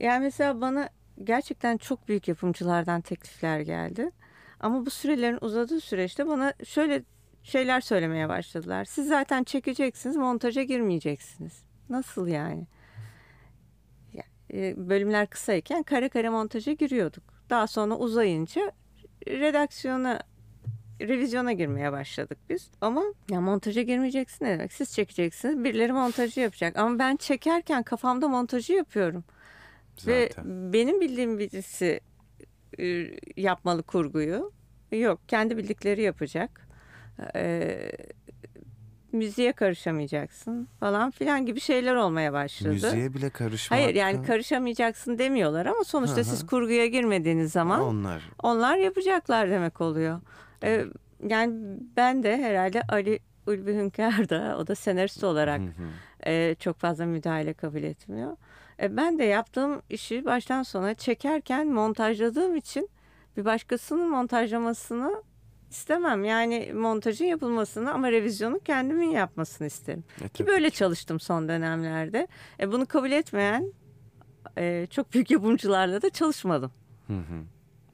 [0.00, 0.88] Yani mesela bana
[1.24, 4.10] gerçekten çok büyük yapımcılardan teklifler geldi.
[4.60, 7.02] Ama bu sürelerin uzadığı süreçte bana şöyle
[7.42, 8.84] şeyler söylemeye başladılar.
[8.84, 11.62] Siz zaten çekeceksiniz, montaja girmeyeceksiniz.
[11.88, 12.66] Nasıl yani?
[14.52, 17.24] E, bölümler kısayken kare kare montaja giriyorduk.
[17.50, 18.72] Daha sonra uzayınca
[19.28, 20.20] redaksiyona
[21.00, 22.70] revizyona girmeye başladık biz.
[22.80, 24.72] Ama ya montaja girmeyeceksin ne demek?
[24.72, 26.76] Siz çekeceksiniz, birileri montajı yapacak.
[26.78, 29.24] Ama ben çekerken kafamda montajı yapıyorum.
[30.06, 30.72] Ve Zaten.
[30.72, 32.00] benim bildiğim birisi
[32.78, 34.52] e, yapmalı kurguyu.
[34.92, 36.68] Yok, kendi bildikleri yapacak.
[37.36, 37.90] Ee,
[39.16, 42.72] müziğe karışamayacaksın falan filan gibi şeyler olmaya başladı.
[42.72, 43.80] Müziğe bile karışmak.
[43.80, 46.24] Hayır yani karışamayacaksın demiyorlar ama sonuçta Hı hı.
[46.24, 48.22] siz kurguya girmediğiniz zaman Onlar.
[48.42, 50.20] onlar yapacaklar demek oluyor.
[50.62, 50.84] Ee,
[51.28, 51.54] yani
[51.96, 56.30] ben de herhalde Ali Ulvi Hünkar da o da senarist olarak Hı hı.
[56.30, 58.36] e, çok fazla müdahale kabul etmiyor.
[58.82, 62.88] E, ben de yaptığım işi baştan sona çekerken montajladığım için
[63.36, 65.22] bir başkasının montajlamasını
[65.76, 66.24] istemem.
[66.24, 70.04] Yani montajın yapılmasını ama revizyonu kendimin yapmasını isterim.
[70.24, 72.28] E, Ki böyle çalıştım son dönemlerde.
[72.60, 73.72] E, bunu kabul etmeyen
[74.58, 76.72] e, çok büyük yapımcılarla da çalışmadım.
[77.06, 77.42] Hı hı.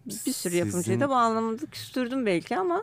[0.07, 2.83] Bir sürü yapımcıyı Sizin- da bu anlamda küstürdüm belki ama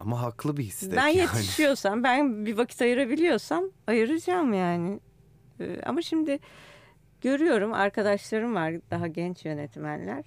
[0.00, 1.16] Ama haklı bir istek ben yani.
[1.18, 5.00] yetişiyorsam, ben bir vakit ayırabiliyorsam ayıracağım yani.
[5.60, 6.38] Ee, Ama şimdi
[7.20, 10.24] görüyorum arkadaşlarım var daha genç yönetmenler.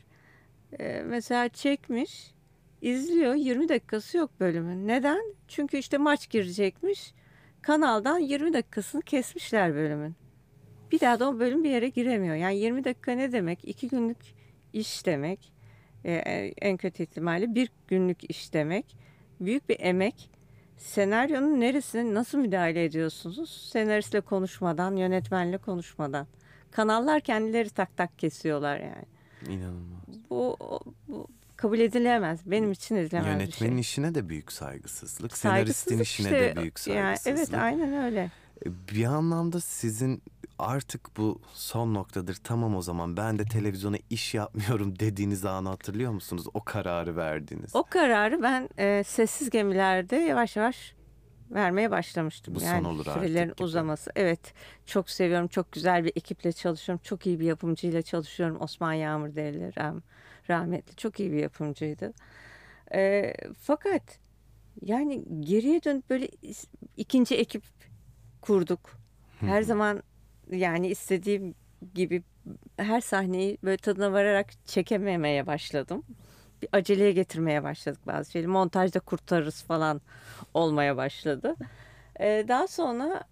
[0.79, 2.31] Ee, Mesela çekmiş,
[2.81, 4.87] izliyor 20 dakikası yok bölümün.
[4.87, 5.35] Neden?
[5.47, 7.13] Çünkü işte maç girecekmiş.
[7.61, 10.15] Kanaldan 20 dakikasını kesmişler bölümün.
[10.91, 12.35] Bir daha da o bölüm bir yere giremiyor.
[12.35, 13.59] Yani 20 dakika ne demek?
[13.63, 14.17] 2 günlük
[14.73, 15.53] iş demek.
[16.05, 16.13] Ee,
[16.61, 18.97] en kötü ihtimalle bir günlük iş demek.
[19.39, 20.29] Büyük bir emek.
[20.77, 23.69] Senaryonun neresine nasıl müdahale ediyorsunuz?
[23.71, 26.27] Senaristle konuşmadan, yönetmenle konuşmadan.
[26.71, 29.05] Kanallar kendileri tak tak kesiyorlar yani.
[29.49, 30.29] İnanılmaz.
[30.29, 30.57] Bu,
[31.07, 32.39] bu kabul edilemez.
[32.45, 33.91] Benim için edilemez Yönetmenin bir şey.
[33.91, 35.37] işine de büyük saygısızlık.
[35.37, 37.53] Senaristin işine işte, de büyük yani saygısızlık.
[37.53, 38.31] evet aynen öyle.
[38.65, 40.21] Bir anlamda sizin
[40.59, 46.11] artık bu son noktadır tamam o zaman ben de televizyona iş yapmıyorum dediğiniz anı hatırlıyor
[46.11, 46.45] musunuz?
[46.53, 47.75] O kararı verdiğiniz.
[47.75, 50.93] O kararı ben e, sessiz gemilerde yavaş yavaş
[51.51, 52.55] vermeye başlamıştım.
[52.55, 53.63] Bu son yani olur artık sürelerin gibi.
[53.63, 54.11] uzaması.
[54.15, 54.53] Evet
[54.85, 55.47] çok seviyorum.
[55.47, 57.01] Çok güzel bir ekiple çalışıyorum.
[57.03, 58.61] Çok iyi bir yapımcıyla çalışıyorum.
[58.61, 60.01] Osman Yağmur rah-
[60.49, 60.95] rahmetli.
[60.95, 62.13] Çok iyi bir yapımcıydı.
[62.95, 64.19] E, fakat
[64.81, 66.27] yani geriye dönüp böyle
[66.97, 67.63] ikinci ekip
[68.41, 68.89] kurduk.
[69.39, 70.03] Her zaman
[70.51, 71.55] yani istediğim
[71.93, 72.23] gibi
[72.77, 76.03] her sahneyi böyle tadına vararak çekememeye başladım.
[76.61, 78.47] Bir aceleye getirmeye başladık bazı şeyleri.
[78.47, 80.01] Montajda kurtarırız falan
[80.53, 81.55] olmaya başladı.
[82.19, 83.23] Ee, daha sonra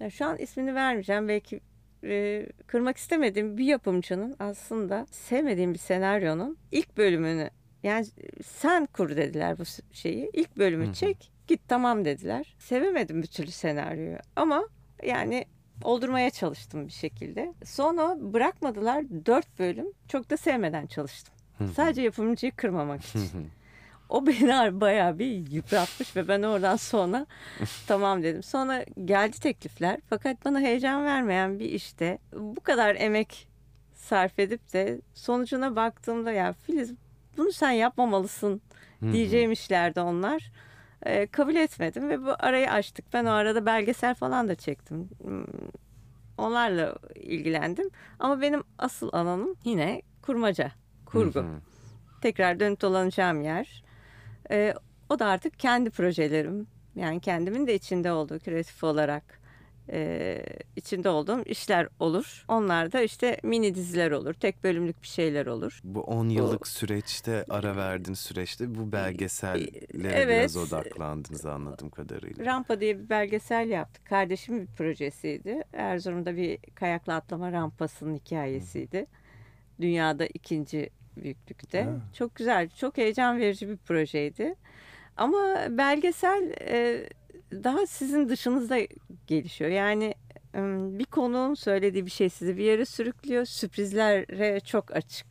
[0.00, 1.28] ya şu an ismini vermeyeceğim.
[1.28, 1.60] Belki
[2.08, 7.50] e, kırmak istemediğim bir yapımcının aslında sevmediğim bir senaryonun ilk bölümünü
[7.82, 8.06] yani
[8.44, 10.30] sen kur dediler bu şeyi.
[10.32, 12.54] İlk bölümü çek git tamam dediler.
[12.58, 14.68] Sevemedim bir türlü senaryoyu ama
[15.02, 15.44] yani
[15.82, 17.54] oldurmaya çalıştım bir şekilde.
[17.64, 19.86] Sonra bırakmadılar dört bölüm.
[20.08, 21.34] Çok da sevmeden çalıştım.
[21.74, 23.20] Sadece yapımcıyı kırmamak için.
[24.08, 27.26] O beni bayağı bir yıpratmış ve ben oradan sonra
[27.86, 28.42] tamam dedim.
[28.42, 33.48] Sonra geldi teklifler fakat bana heyecan vermeyen bir işte bu kadar emek
[33.94, 36.92] sarf edip de sonucuna baktığımda ya Filiz
[37.36, 38.60] bunu sen yapmamalısın
[39.12, 40.50] diyeceğim işlerdi onlar.
[41.06, 43.04] Ee, kabul etmedim ve bu arayı açtık.
[43.12, 45.08] Ben o arada belgesel falan da çektim.
[45.22, 45.44] Hmm,
[46.38, 47.90] Onlarla ilgilendim.
[48.18, 50.72] Ama benim asıl alanım yine kurmaca,
[51.06, 51.40] kurgu.
[52.22, 53.82] Tekrar dönüp dolanacağım yer.
[54.50, 54.74] Ee,
[55.10, 56.66] o da artık kendi projelerim.
[56.96, 59.40] Yani kendimin de içinde olduğu kreatif olarak
[59.92, 60.42] e,
[60.76, 62.44] içinde olduğum işler olur.
[62.48, 64.34] Onlar da işte mini diziler olur.
[64.34, 65.80] Tek bölümlük bir şeyler olur.
[65.84, 70.40] Bu 10 yıllık süreçte ara verdiğiniz süreçte bu belgesellere Evet.
[70.40, 72.44] biraz odaklandınız anladığım kadarıyla.
[72.44, 74.04] Rampa diye bir belgesel yaptık.
[74.06, 75.62] Kardeşimin bir projesiydi.
[75.72, 79.06] Erzurum'da bir kayakla atlama rampasının hikayesiydi.
[79.80, 81.82] Dünyada ikinci büyüklükte.
[81.82, 81.90] Ha.
[82.12, 84.54] Çok güzel, çok heyecan verici bir projeydi.
[85.16, 85.38] Ama
[85.70, 87.08] belgesel e,
[87.52, 88.78] daha sizin dışınızda
[89.26, 89.70] gelişiyor.
[89.70, 90.14] Yani
[90.98, 93.44] bir konuğun söylediği bir şey sizi bir yere sürüklüyor.
[93.44, 95.26] Sürprizlere çok açık.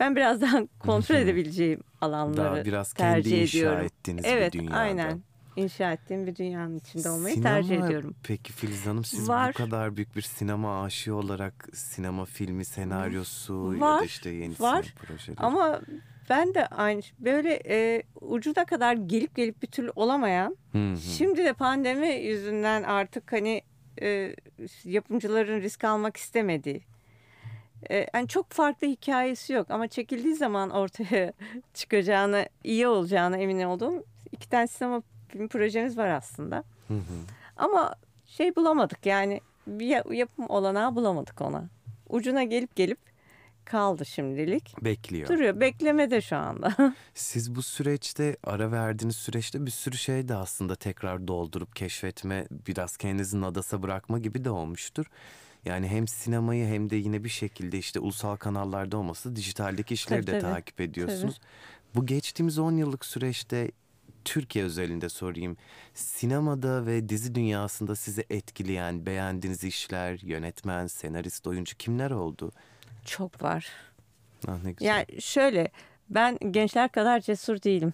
[0.00, 3.84] Ben biraz daha kontrol edebileceğim alanları Daha biraz kendi tercih inşa ediyorum.
[3.84, 4.76] ettiğiniz Evet, bir dünyada.
[4.76, 5.22] aynen.
[5.56, 8.14] İnşa ettiğim bir dünyanın içinde olmayı Sinema, tercih ediyorum.
[8.22, 9.54] Peki Filiz Hanım siz Var.
[9.54, 14.60] bu kadar büyük bir sinema aşığı olarak sinema filmi senaryosu ya da Var, işte yeni
[14.60, 14.82] var.
[14.82, 15.40] sinema projeleri.
[15.40, 15.80] Ama
[16.30, 20.96] ben de aynı böyle e, ucuna kadar gelip gelip bir türlü olamayan Hı hı.
[20.96, 23.62] şimdi de pandemi yüzünden artık hani
[24.02, 24.36] e,
[24.84, 26.80] yapımcıların risk almak istemediği
[27.90, 31.32] e, yani çok farklı hikayesi yok ama çekildiği zaman ortaya
[31.74, 35.02] çıkacağını iyi olacağına emin olduğum iki tane sinema
[35.34, 36.64] film projemiz var aslında.
[36.88, 37.00] Hı hı.
[37.56, 37.94] Ama
[38.26, 41.68] şey bulamadık yani bir ya- yapım olanağı bulamadık ona.
[42.08, 42.98] Ucuna gelip gelip
[43.64, 44.84] kaldı şimdilik.
[44.84, 45.28] Bekliyor.
[45.28, 46.94] Duruyor beklemede şu anda.
[47.14, 52.96] Siz bu süreçte ara verdiğiniz süreçte bir sürü şey de aslında tekrar doldurup keşfetme biraz
[52.96, 55.06] kendinizin adasa bırakma gibi de olmuştur.
[55.64, 60.36] Yani hem sinemayı hem de yine bir şekilde işte ulusal kanallarda olması dijitaldeki işleri Tabii,
[60.36, 60.52] de tabii.
[60.52, 61.40] takip ediyorsunuz.
[61.94, 63.70] Bu geçtiğimiz 10 yıllık süreçte
[64.24, 65.56] Türkiye özelinde sorayım.
[65.94, 72.52] Sinemada ve dizi dünyasında sizi etkileyen, beğendiğiniz işler, yönetmen, senarist, oyuncu kimler oldu?
[73.04, 73.68] Çok var.
[74.48, 74.86] Ah ne güzel.
[74.86, 75.70] Yani şöyle
[76.10, 77.92] ben gençler kadar cesur değilim.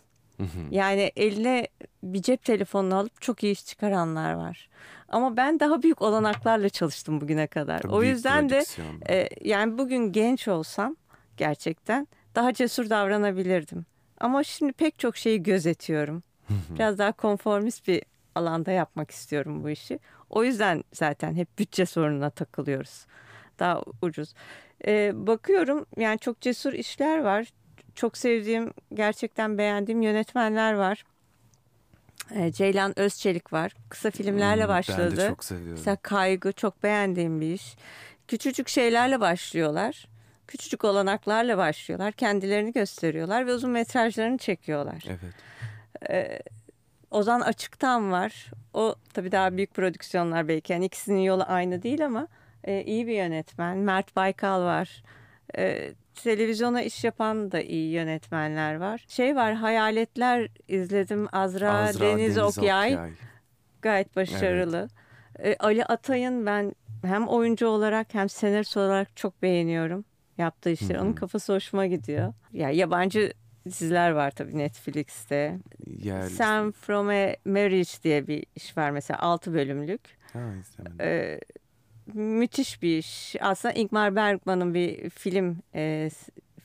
[0.70, 1.68] Yani eline
[2.02, 4.68] bir cep telefonunu alıp çok iyi iş çıkaranlar var.
[5.08, 7.78] Ama ben daha büyük olanaklarla çalıştım bugüne kadar.
[7.78, 8.64] Tabii o yüzden de
[9.08, 10.96] e, yani bugün genç olsam
[11.36, 13.86] gerçekten daha cesur davranabilirdim.
[14.20, 16.22] Ama şimdi pek çok şeyi gözetiyorum.
[16.70, 18.02] Biraz daha konformist bir
[18.34, 19.98] alanda yapmak istiyorum bu işi.
[20.30, 23.06] O yüzden zaten hep bütçe sorununa takılıyoruz.
[23.58, 24.34] Daha ucuz.
[24.86, 27.48] E, bakıyorum yani çok cesur işler var.
[27.94, 31.04] Çok sevdiğim, gerçekten beğendiğim yönetmenler var.
[32.34, 33.72] E, Ceylan Özçelik var.
[33.88, 35.10] Kısa filmlerle Hmm, başladı.
[35.10, 35.72] Ben de çok seviyorum.
[35.72, 37.76] Mesela Kaygı çok beğendiğim bir iş.
[38.28, 40.06] Küçücük şeylerle başlıyorlar.
[40.50, 42.12] Küçücük olanaklarla başlıyorlar.
[42.12, 45.04] Kendilerini gösteriyorlar ve uzun metrajlarını çekiyorlar.
[46.06, 46.40] Evet.
[47.10, 48.50] Ozan Açıktan var.
[48.74, 50.72] O tabii daha büyük prodüksiyonlar belki.
[50.72, 52.28] Yani ikisinin yolu aynı değil ama
[52.64, 53.78] e, iyi bir yönetmen.
[53.78, 55.02] Mert Baykal var.
[55.58, 59.04] E, televizyona iş yapan da iyi yönetmenler var.
[59.08, 61.28] Şey var Hayaletler izledim.
[61.32, 62.98] Azra, Azra Deniz, Okyay.
[63.82, 64.88] Gayet başarılı.
[65.38, 66.74] E, Ali Atay'ın ben
[67.04, 70.04] hem oyuncu olarak hem senarist olarak çok beğeniyorum
[70.40, 70.94] yaptığı işleri.
[70.94, 71.02] Hı hı.
[71.02, 72.32] Onun kafası hoşuma gidiyor.
[72.52, 73.32] Ya yabancı
[73.66, 75.58] diziler var tabii Netflix'te.
[75.86, 76.30] Yerli.
[76.30, 80.00] Sam From a Marriage diye bir iş var mesela 6 bölümlük.
[80.32, 81.00] Ha, izlemedim.
[81.00, 81.40] Ee,
[82.14, 83.36] müthiş bir iş.
[83.40, 86.10] Aslında Ingmar Bergman'ın bir film e,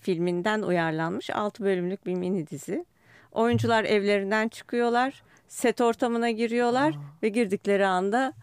[0.02, 2.86] filminden uyarlanmış 6 bölümlük bir mini dizi.
[3.32, 8.34] Oyuncular evlerinden çıkıyorlar, set ortamına giriyorlar ve girdikleri anda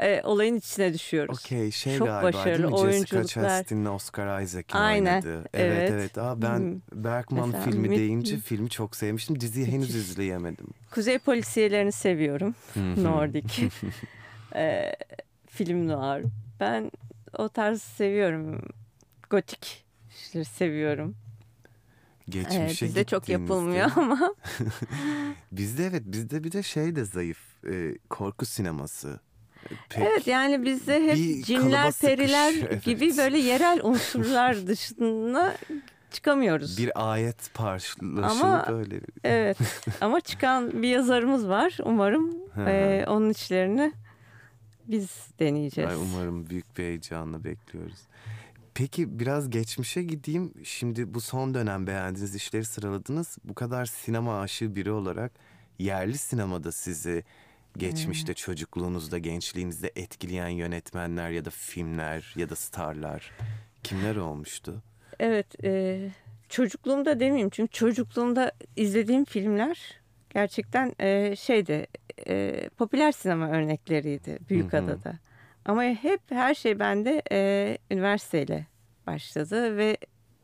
[0.00, 1.38] e, olayın içine düşüyoruz.
[1.38, 2.92] Okey şey Çok galiba başarılı değil mi?
[2.92, 3.58] Jessica oyunculuklar.
[3.58, 5.38] Chastain'le Oscar Isaac'in Aynen, oynadığı.
[5.40, 5.90] Evet evet.
[5.92, 6.18] evet.
[6.18, 7.04] Aa, ben Hmm.
[7.04, 9.40] Bergman Mesela filmi mü- deyince filmi çok sevmiştim.
[9.40, 10.66] Diziyi henüz izleyemedim.
[10.90, 12.54] Kuzey polisiyelerini seviyorum.
[12.96, 13.60] Nordik.
[14.54, 14.92] Ee,
[15.46, 16.24] film noir.
[16.60, 16.90] Ben
[17.38, 18.62] o tarz seviyorum.
[19.30, 19.84] Gotik
[20.18, 21.14] işleri seviyorum.
[22.28, 24.34] Geçmişe Ee, bizde çok yapılmıyor ama
[25.52, 27.38] Bizde evet bizde bir de şey de zayıf.
[27.70, 29.20] e, korku sineması.
[29.70, 32.84] E, Pek evet yani bizde hep bir cinler, periler evet.
[32.84, 35.56] gibi böyle yerel unsurlar dışına
[36.10, 36.78] çıkamıyoruz.
[36.78, 39.00] bir ayet parçalaşılıp Ama- öyle.
[39.24, 39.58] Evet
[40.00, 41.78] ama çıkan bir yazarımız var.
[41.84, 42.36] Umarım
[42.66, 43.92] e, onun işlerini
[44.88, 45.10] biz
[45.40, 45.90] deneyeceğiz.
[45.90, 47.98] Ay, umarım büyük bir heyecanla bekliyoruz.
[48.74, 50.52] Peki biraz geçmişe gideyim.
[50.64, 53.38] Şimdi bu son dönem beğendiğiniz işleri sıraladınız.
[53.44, 55.32] Bu kadar sinema aşığı biri olarak
[55.78, 57.24] yerli sinemada sizi
[57.78, 63.32] geçmişte çocukluğunuzda, gençliğinizde etkileyen yönetmenler ya da filmler ya da starlar
[63.82, 64.82] kimler olmuştu?
[65.20, 66.00] Evet, e,
[66.48, 70.00] çocukluğumda demeyeyim çünkü çocukluğumda izlediğim filmler
[70.30, 71.86] gerçekten e, şeydi,
[72.28, 75.18] e, popüler sinema örnekleriydi Büyükada'da.
[75.64, 78.66] Ama hep her şey bende e, üniversiteyle
[79.06, 79.96] başladı ve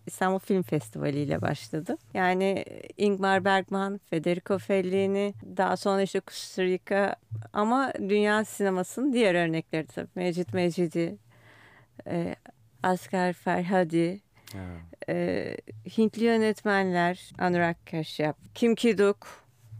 [0.08, 1.96] İstanbul Film Festivali ile başladı.
[2.14, 2.64] Yani
[2.96, 7.16] Ingmar Bergman, Federico Fellini, daha sonra işte Kusturica
[7.52, 10.08] ama dünya sinemasının diğer örnekleri tabii.
[10.14, 11.16] Mecit Mecidi,
[12.06, 12.34] e,
[12.82, 14.20] Asghar Ferhadi,
[14.52, 14.58] Ha.
[15.08, 15.56] e,
[15.98, 19.26] Hintli yönetmenler Anurag Kashyap, Kim Ki-duk,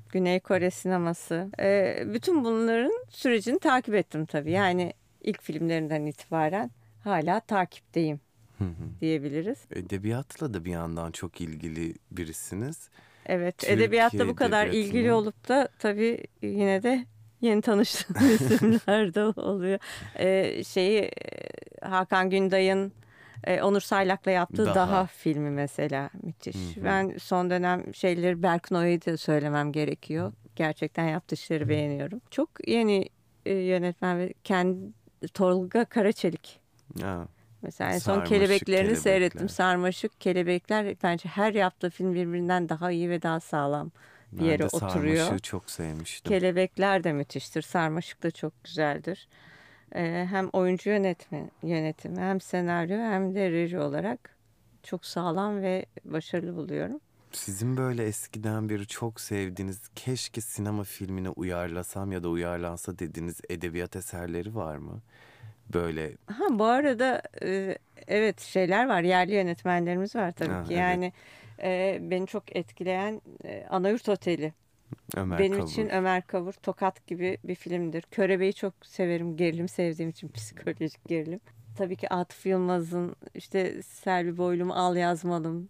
[0.09, 1.51] Güney Kore sineması.
[1.61, 4.51] E, bütün bunların sürecini takip ettim tabii.
[4.51, 6.71] Yani ilk filmlerinden itibaren
[7.05, 8.21] hala takipteyim
[8.59, 9.01] Hı hı.
[9.01, 9.59] diyebiliriz.
[9.71, 12.89] Edebiyatla da bir yandan çok ilgili birisiniz.
[13.27, 17.07] Evet, Türkiye edebiyatta bu kadar ilgili olup da tabii yine de
[17.41, 19.79] yeni tanıştığım isimler de oluyor.
[20.15, 21.13] E, şeyi e,
[21.83, 22.93] Hakan Günday'ın
[23.45, 24.75] e, Onur Saylak'la yaptığı Daha.
[24.75, 26.77] Daha, filmi mesela müthiş.
[26.77, 26.85] Hı hı.
[26.85, 30.33] Ben son dönem şeyleri Berk Noy'u da söylemem gerekiyor.
[30.57, 32.21] Gerçekten yaptığı işleri beğeniyorum.
[32.31, 33.09] Çok yeni
[33.47, 34.93] e, yönetmen ve kendi
[35.35, 36.61] Tolga Karaçelik.
[37.01, 37.29] Ha.
[37.63, 39.03] Mesela en son Sarmaşık kelebeklerini Kelebekler.
[39.03, 39.49] seyrettim.
[39.49, 43.91] Sarmaşık kelebekler bence her yaptığı film birbirinden daha iyi ve daha sağlam
[44.33, 45.17] bir Ben yere de oturuyor.
[45.17, 46.29] Sarmaşık'ı çok sevmiştim.
[46.33, 47.63] Kelebekler de müthiştir.
[47.63, 49.29] Sarmaşık da çok güzeldir.
[49.95, 54.37] Ee, hem oyuncu yönetme, yönetimi hem senaryo hem de reji olarak
[54.83, 57.01] çok sağlam ve başarılı buluyorum.
[57.33, 63.97] Sizin böyle eskiden beri çok sevdiğiniz keşke sinema filmine uyarlasam ya da uyarlansa dediğiniz edebiyat
[63.97, 65.01] eserleri var mı?
[65.75, 69.03] Böyle Ha bu arada e, evet şeyler var.
[69.03, 70.69] Yerli yönetmenlerimiz var tabii Ha, ki.
[70.75, 70.81] evet.
[70.81, 71.13] Yani
[71.63, 74.53] e, beni çok etkileyen e, Anayurt Oteli.
[75.17, 75.69] Ömer Benim Kavur.
[75.69, 78.03] için Ömer Kavur Tokat gibi bir filmdir.
[78.03, 79.37] Körebe'yi çok severim.
[79.37, 81.41] Gerilim sevdiğim için psikolojik gerilim.
[81.79, 85.69] Tabii ki Atıf Yılmaz'ın işte Selvi Boylum Al Yazmalım.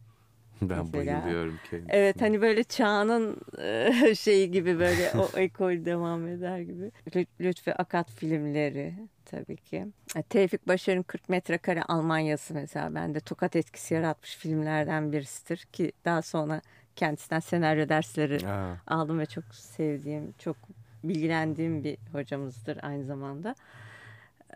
[0.63, 1.23] Ben Mesela.
[1.23, 1.97] bayılıyorum kendisine.
[1.97, 6.93] Evet hani böyle çağının e, şeyi gibi böyle o ekol devam eder gibi.
[7.11, 8.95] Lü- Lütfi Akat filmleri
[9.25, 9.87] tabii ki.
[10.17, 16.23] E, Tevfik Başar'ın 40 metrekare Almanyası mesela bende tokat etkisi yaratmış filmlerden birisidir ki daha
[16.23, 16.61] sonra
[16.97, 20.57] kendisinden senaryo dersleri Aa, aldım ve çok sevdiğim, çok
[21.05, 23.55] bilgilendiğim bir hocamızdır aynı zamanda.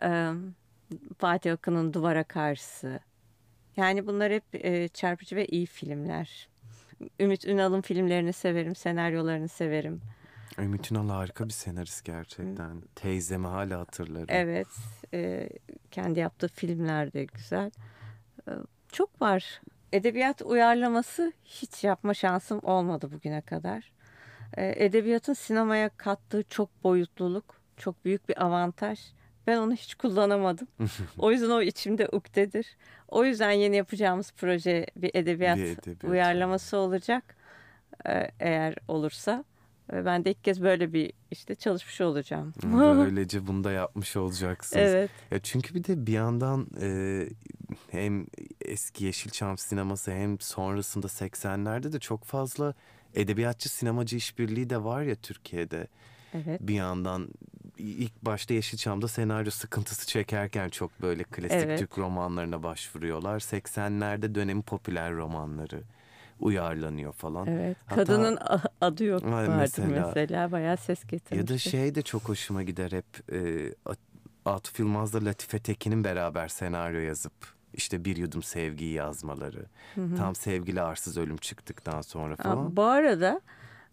[0.03, 0.29] Ee,
[1.17, 2.99] Fatih Akın'ın Duvara Karşısı.
[3.77, 6.49] Yani bunlar hep e, çarpıcı ve iyi filmler.
[7.19, 10.01] Ümit Ünal'ın filmlerini severim, senaryolarını severim.
[10.59, 12.81] Ümit Ünal harika bir senarist gerçekten.
[12.95, 14.27] Teyzemi hala hatırlarım.
[14.29, 14.67] Evet,
[15.13, 15.49] e,
[15.91, 17.71] kendi yaptığı filmler de güzel.
[18.47, 18.51] E,
[18.91, 19.61] çok var.
[19.93, 23.91] Edebiyat uyarlaması hiç yapma şansım olmadı bugüne kadar.
[24.57, 28.99] E, edebiyatın sinemaya kattığı çok boyutluluk, çok büyük bir avantaj.
[29.47, 30.67] Ben onu hiç kullanamadım.
[31.17, 32.67] o yüzden o içimde ukdedir.
[33.07, 36.03] O yüzden yeni yapacağımız proje bir edebiyat, Bir edebiyat.
[36.03, 37.35] uyarlaması olacak.
[38.09, 39.43] E, eğer olursa.
[39.93, 42.53] Ve ben de ilk kez böyle bir işte çalışmış olacağım.
[42.63, 44.83] Böylece bunu da yapmış olacaksınız.
[44.93, 45.09] evet.
[45.31, 47.19] Ya çünkü bir de bir yandan e,
[47.91, 48.25] hem
[48.61, 52.73] eski Yeşilçam sineması hem sonrasında 80'lerde de çok fazla
[53.15, 55.87] edebiyatçı sinemacı işbirliği de var ya Türkiye'de.
[56.33, 56.61] Evet.
[56.61, 57.27] Bir yandan
[57.77, 61.79] ilk başta Yeşilçam'da senaryo sıkıntısı çekerken çok böyle klasik Evet.
[61.79, 63.39] Türk romanlarına başvuruyorlar.
[63.39, 65.81] 80'lerde dönemin popüler romanları
[66.39, 67.47] uyarlanıyor falan.
[67.47, 67.77] Evet.
[67.85, 68.39] Hatta- Kadının
[68.81, 69.87] adı yok vardı mesela.
[70.07, 70.51] mesela.
[70.51, 71.37] Bayağı ses getirmişti.
[71.37, 73.99] Ya da şey de çok hoşuma gider hep e, At-
[74.45, 77.33] Atıf Yılmaz'la Latife Tekin'in beraber senaryo yazıp
[77.73, 79.65] işte bir yudum sevgiyi yazmaları.
[80.17, 82.75] Tam sevgili arsız ölüm çıktıktan sonra Aa, falan.
[82.75, 83.41] bu arada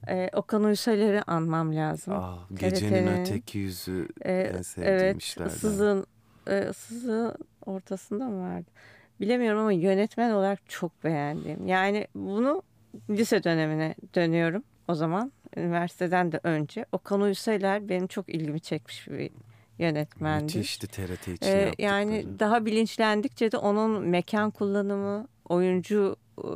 [0.09, 2.15] e, Okan Uysal'leri anmam lazım.
[2.15, 5.51] Aa, gecenin TRT'nin, öteki yüzü E, en sevdiğim evet, işlerden.
[5.51, 6.07] Issız'ın
[6.47, 7.35] e, Issız'ın
[7.67, 8.71] ortasında mı vardı?
[9.21, 11.67] Bilemiyorum ama yönetmen olarak çok beğendim.
[11.67, 12.63] Yani bunu
[13.11, 15.33] lise dönemine dönüyorum o zaman.
[15.57, 16.87] Üniversiteden de önce.
[16.93, 19.31] Okan Uysaler benim çok ilgimi çekmiş bir
[19.79, 20.43] yönetmendi.
[20.45, 21.75] Müthişti TRT için Ee, yaptıkları.
[21.79, 26.49] yani daha bilinçlendikçe de onun mekan kullanımı, oyuncu e,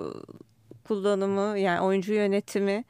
[0.84, 2.84] kullanımı, yani oyuncu yönetimi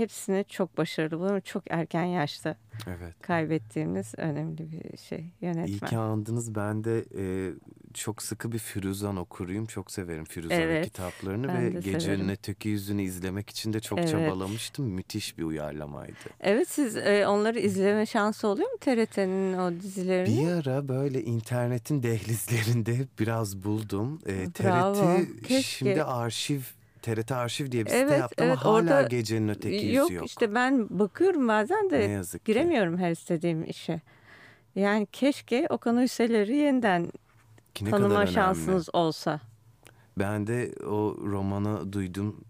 [0.00, 1.40] hepsini çok başarılı buluyorum.
[1.40, 3.14] Çok erken yaşta Evet.
[3.22, 5.90] kaybettiğimiz önemli bir şey İyi yönetmen.
[5.90, 6.54] ki andınız.
[6.54, 7.52] Ben de e,
[7.94, 9.66] çok sıkı bir Firuzan okuruyum.
[9.66, 12.28] Çok severim Firuzan'ın Evet, kitaplarını ve de Gecenin.
[12.28, 14.10] Öteki Yüzünü izlemek için de çok Evet.
[14.10, 14.84] çabalamıştım.
[14.86, 16.12] Müthiş bir uyarlamaydı.
[16.40, 20.46] Evet siz e, onları izleme şansı oluyor mu TRT'nin o dizilerini?
[20.46, 24.20] Bir ara böyle internetin dehlizlerinde biraz buldum.
[24.26, 25.62] Ee, Bravo, TRT keşke.
[25.62, 26.60] şimdi arşiv
[27.02, 30.10] TRT arşiv diye bir site Evet, yaptı evet, ama hala orada gecenin öteki yüzü yok,
[30.10, 30.26] yok.
[30.26, 32.52] işte ben bakıyorum bazen Ne de yazık ki.
[32.52, 34.00] giremiyorum her istediğim işe.
[34.74, 37.12] Yani keşke Okan Uysal'leri yeniden
[37.74, 39.40] Ki ne tanıma şansınız olsa.
[40.18, 42.44] Ben de o romanı duydum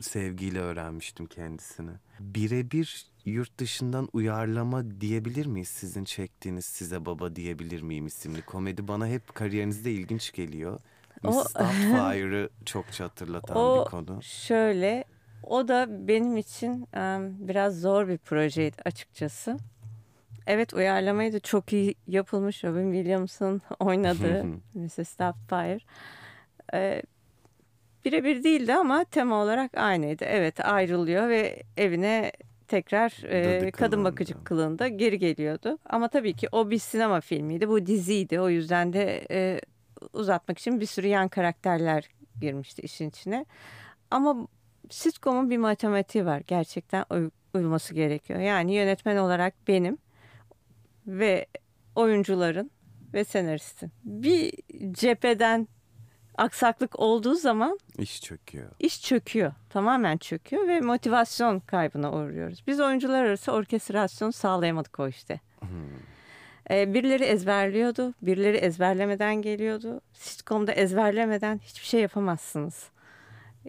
[0.00, 1.90] sevgiyle öğrenmiştim kendisini.
[2.20, 9.06] Birebir yurt dışından uyarlama diyebilir miyiz sizin çektiğiniz Size Baba diyebilir miyim isimli komedi bana
[9.06, 10.80] hep kariyerinizde ilginç geliyor.
[11.24, 11.30] O-.
[11.32, 14.22] Doubtfire'ı çokça hatırlatan O bir konu.
[14.22, 15.04] şöyle,
[15.42, 19.56] o da benim için em, biraz zor bir projeydi açıkçası.
[20.46, 22.64] Evet uyarlamayı da çok iyi yapılmış.
[22.64, 24.44] Robin Williams'ın oynadığı
[24.74, 25.18] Mrs.
[25.18, 25.78] Doubtfire.
[26.74, 27.02] Ee,
[28.04, 30.24] birebir değildi ama tema olarak aynıydı.
[30.24, 32.32] Evet ayrılıyor ve evine
[32.68, 35.78] tekrar e, kadın bakıcı kılığında geri geliyordu.
[35.86, 37.68] Ama tabii ki o bir sinema filmiydi.
[37.68, 38.40] Bu diziydi.
[38.40, 39.60] O yüzden de e,
[40.12, 42.08] uzatmak için bir sürü yan karakterler
[42.40, 43.46] girmişti işin içine.
[44.10, 44.48] Ama
[44.90, 46.42] sitcom'un bir matematiği var.
[46.46, 48.40] Gerçekten uy- uyulması gerekiyor.
[48.40, 49.98] Yani yönetmen olarak benim
[51.06, 51.46] ve
[51.94, 52.70] oyuncuların
[53.14, 53.92] ve senaristin.
[54.04, 54.52] Bir
[54.92, 55.68] cepheden
[56.38, 58.70] aksaklık olduğu zaman İş çöküyor.
[58.78, 59.52] iş çöküyor.
[59.70, 62.62] Tamamen çöküyor ve motivasyon kaybına uğruyoruz.
[62.66, 65.40] Biz oyuncular arası orkestrasyon sağlayamadık o işte.
[66.72, 70.00] Ee, birileri ezberliyordu, birileri ezberlemeden geliyordu.
[70.12, 72.90] Sitcom'da ezberlemeden hiçbir şey yapamazsınız.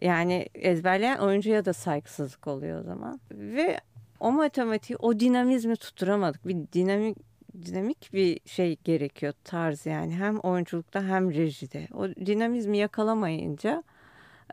[0.01, 3.19] Yani ezberleyen oyuncuya da saygısızlık oluyor o zaman.
[3.31, 3.79] Ve
[4.19, 6.47] o matematiği, o dinamizmi tutturamadık.
[6.47, 7.17] Bir dinamik
[7.65, 11.87] dinamik bir şey gerekiyor tarz yani hem oyunculukta hem rejide.
[11.93, 13.83] O dinamizmi yakalamayınca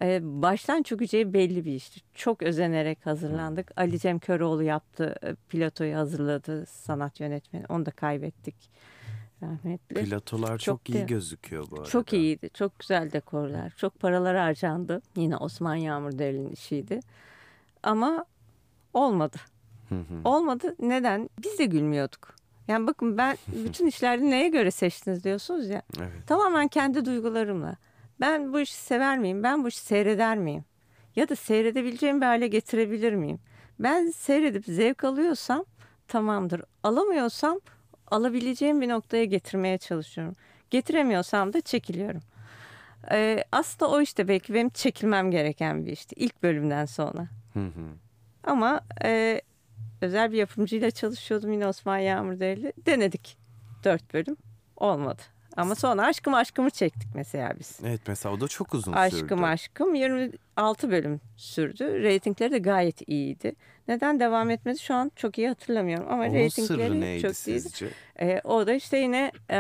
[0.03, 2.01] e, baştan çökeceği belli bir işti.
[2.15, 3.71] Çok özenerek hazırlandık.
[3.77, 7.65] Ali Cem Köroğlu yaptı, e, pilotoyu hazırladı sanat yönetmeni.
[7.69, 8.71] Onu da kaybettik
[9.43, 10.05] rahmetli.
[10.05, 11.89] Platolar çok, Çok iyi de- gözüküyor bu arada.
[11.89, 12.51] Çok iyiydi.
[12.55, 13.73] Çok güzel dekorlar.
[13.77, 15.03] Çok paralar harcandı.
[15.17, 17.01] Yine Osman Yağmur Derli'nin işiydi.
[17.83, 18.25] Ama
[18.95, 19.37] olmadı.
[19.89, 20.29] Hı hı.
[20.29, 20.75] Olmadı.
[20.81, 21.31] Neden?
[21.43, 22.35] Biz de gülmüyorduk.
[22.69, 25.83] Yani bakın ben bütün işlerde neye göre seçtiniz diyorsunuz ya.
[25.99, 26.27] Evet.
[26.27, 27.77] Tamamen kendi duygularımla.
[28.21, 29.43] Ben bu işi sever miyim?
[29.43, 30.65] Ben bu işi seyreder miyim?
[31.17, 33.39] ya da seyredebileceğim bir hale getirebilir miyim?
[33.79, 35.65] Ben seyredip zevk alıyorsam
[36.09, 36.63] tamamdır.
[36.83, 37.61] Alamıyorsam
[38.11, 40.37] alabileceğim bir noktaya getirmeye çalışıyorum.
[40.71, 42.23] Getiremiyorsam da çekiliyorum.
[43.11, 47.29] Ee, aslında o işte belki benim çekilmem gereken bir işti ilk bölümden sonra.
[47.53, 47.87] Hı hı.
[48.45, 49.41] Ama e,
[50.01, 52.73] özel bir yapımcıyla çalışıyordum yine Osman Yağmurdereli.
[52.87, 53.39] Denedik
[53.85, 54.37] dört bölüm.
[54.77, 55.23] Olmadı.
[55.57, 57.79] Ama sonra Aşkım Aşkım'ı çektik mesela biz.
[57.85, 59.01] Evet mesela o da çok uzun sürdü.
[59.23, 62.03] Aşkım Aşkım 26 bölüm sürdü.
[62.03, 63.55] Reytingleri de gayet iyiydi.
[63.89, 66.07] Neden devam etmedi şu an çok iyi hatırlamıyorum.
[66.13, 67.35] Ama Onun reytingleri çok iyiydi.
[67.61, 67.89] sizce?
[68.21, 69.57] Ee, o da işte yine e,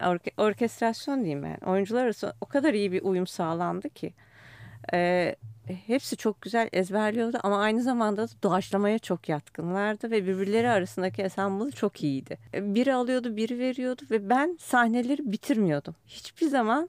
[0.00, 1.56] orke- orkestrasyon diyeyim ben.
[1.70, 4.14] Oyuncular arasında o kadar iyi bir uyum sağlandı ki.
[4.92, 5.36] Ee,
[5.86, 11.70] hepsi çok güzel ezberliyordu ama aynı zamanda da doğaçlamaya çok yatkınlardı ve birbirleri arasındaki ensemble
[11.70, 12.38] çok iyiydi.
[12.54, 15.94] Ee, Biri alıyordu, biri veriyordu ve ben sahneleri bitirmiyordum.
[16.06, 16.88] Hiçbir zaman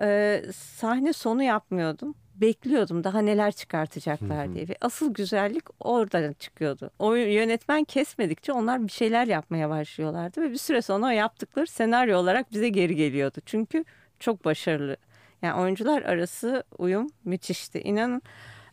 [0.00, 2.14] e, sahne sonu yapmıyordum.
[2.34, 6.90] Bekliyordum daha neler çıkartacaklar diye ve asıl güzellik oradan çıkıyordu.
[6.98, 12.18] O yönetmen kesmedikçe onlar bir şeyler yapmaya başlıyorlardı ve bir süre sonra o yaptıkları senaryo
[12.18, 13.38] olarak bize geri geliyordu.
[13.46, 13.84] Çünkü
[14.20, 14.96] çok başarılı.
[15.42, 17.80] Yani oyuncular arası uyum müthişti.
[17.80, 18.22] İnanın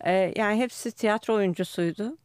[0.05, 2.17] e, yani hepsi tiyatro oyuncusuydu.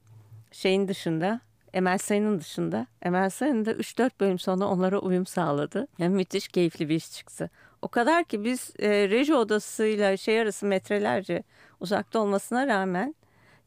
[0.53, 1.41] Şeyin dışında
[1.75, 2.87] Emel Sayın'ın dışında.
[3.03, 5.89] Emel Sayın da 3-4 bölüm sonra onlara uyum sağladı.
[5.99, 7.51] Yani müthiş keyifli bir iş çıktı.
[7.83, 11.43] O kadar ki biz e, reji odasıyla şey arası metrelerce
[11.81, 13.15] uzakta olmasına rağmen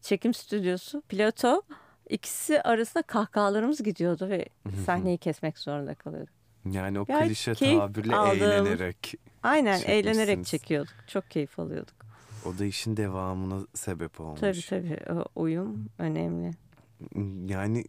[0.01, 1.61] çekim stüdyosu, piloto
[2.09, 4.45] ikisi arasında kahkahalarımız gidiyordu ve
[4.85, 6.33] sahneyi kesmek zorunda kalıyorduk.
[6.71, 9.13] Yani o Gayet klişe keyif tabirle eğlenerek.
[9.43, 10.47] Aynen eğlenerek Çekmişsiniz.
[10.47, 10.93] çekiyorduk.
[11.07, 11.95] Çok keyif alıyorduk.
[12.45, 14.39] O da işin devamına sebep olmuş.
[14.39, 14.97] Tabii tabii
[15.35, 16.51] uyum önemli.
[17.53, 17.85] Yani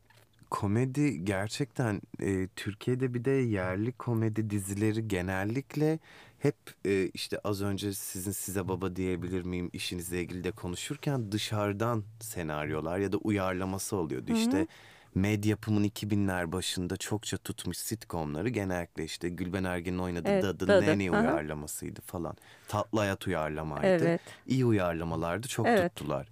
[0.50, 5.98] komedi gerçekten e, Türkiye'de bir de yerli komedi dizileri genellikle
[6.38, 12.04] hep e, işte az önce sizin size baba diyebilir miyim işinizle ilgili de konuşurken dışarıdan
[12.20, 14.32] senaryolar ya da uyarlaması oluyordu.
[14.32, 14.66] İşte
[15.14, 20.86] Med yapımın 2000'ler başında çokça tutmuş sitcomları genellikle işte Gülben Ergen'in oynadığı Evet, Dadı, Dadı,
[20.86, 21.20] Nene aha.
[21.20, 22.36] uyarlamasıydı falan.
[22.68, 23.86] Tatlı Hayat uyarlamaydı.
[23.86, 24.20] Evet.
[24.46, 25.96] İyi uyarlamalardı çok Evet.
[25.96, 26.28] tuttular.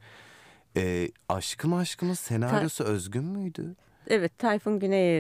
[0.77, 3.75] E, Aşkım Aşkım'ın senaryosu özgün müydü?
[4.07, 5.17] Evet Tayfun Güney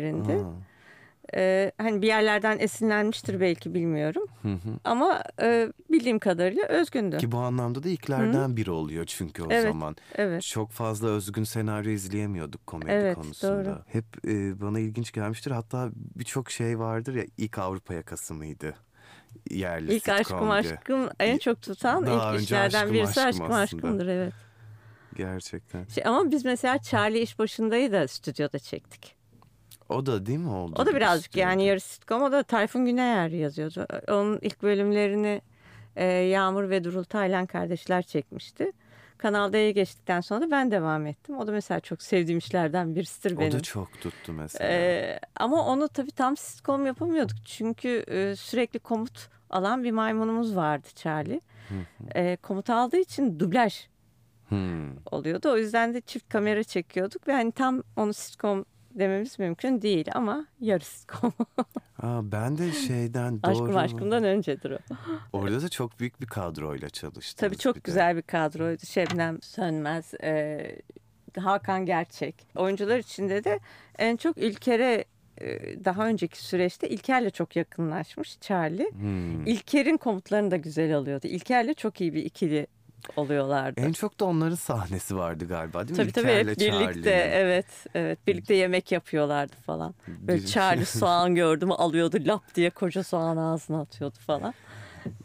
[1.37, 4.23] Ee, hani bir yerlerden esinlenmiştir belki bilmiyorum.
[4.43, 4.79] Hı hı.
[4.85, 7.19] Ama e, bildiğim kadarıyla özgündü.
[7.19, 9.97] Ki bu anlamda da ilklerden biri oluyor çünkü o Evet, zaman.
[10.15, 10.43] Evet.
[10.43, 13.65] Çok fazla özgün senaryo izleyemiyorduk komedi Evet, konusunda.
[13.65, 13.79] doğru.
[13.87, 15.51] Hep e, bana ilginç gelmiştir.
[15.51, 18.75] Hatta birçok şey vardır ya ilk Avrupa yakası mıydı?
[19.51, 24.07] Yerli İlk aşkım aşkım en çok tutan Daha ilk işlerden Aşkım birisi Aşkım aşkım aşkımdır
[24.07, 24.33] evet.
[25.17, 25.85] Gerçekten.
[25.85, 29.20] Şey, ama biz mesela Charlie iş başındayı da stüdyoda çektik.
[29.91, 30.75] O da değil mi oldu?
[30.83, 31.51] O da birazcık istiyordu.
[31.51, 33.87] yani yarı sitcom o da Tayfun Güneyer yazıyordu.
[34.09, 35.43] Onun ilk bölümlerini
[35.97, 38.73] e, Yağmur ve Durul Taylan kardeşler çekmişti.
[39.19, 41.39] Kanal D'ye geçtikten sonra da ben devam ettim.
[41.39, 43.49] O da mesela çok sevdiğim işlerden birisidir benim.
[43.49, 44.71] O da çok tuttu mesela.
[44.73, 47.37] Ee, ama onu tabii tam sitcom yapamıyorduk.
[47.47, 51.41] Çünkü e, sürekli komut alan bir maymunumuz vardı Charlie.
[52.15, 53.87] Ee, komut aldığı için dublaj
[54.49, 54.97] Hmm.
[55.11, 55.51] oluyordu.
[55.53, 58.65] O yüzden de çift kamera çekiyorduk ve hani tam onu sitcom
[58.95, 61.33] dememiz mümkün değil ama yarı sitcom.
[62.03, 63.51] Aa, ben de şeyden doğru.
[63.51, 64.79] Aşkım aşkımdan öncedir o.
[65.33, 67.51] Orada da çok büyük bir kadroyla çalıştınız.
[67.51, 67.85] Tabii çok bir de.
[67.85, 68.87] güzel bir kadroydu.
[68.87, 70.77] Şebnem Sönmez, e,
[71.39, 72.47] Hakan Gerçek.
[72.57, 73.61] Oyuncular içinde de
[73.99, 75.05] en çok İlker'e
[75.41, 78.91] e, daha önceki süreçte İlker'le çok yakınlaşmış Charlie.
[78.93, 79.47] Hmm.
[79.47, 81.27] İlker'in komutlarını da güzel alıyordu.
[81.27, 82.67] İlker'le çok iyi bir ikili
[83.17, 83.81] oluyorlardı.
[83.81, 85.97] En çok da onların sahnesi vardı galiba değil mi?
[85.97, 89.95] Tabii tabii hep birlikte evet evet birlikte yemek yapıyorlardı falan.
[90.09, 94.55] Böyle Charlie soğan gördü mü alıyordu lap diye koca soğan ağzına atıyordu falan.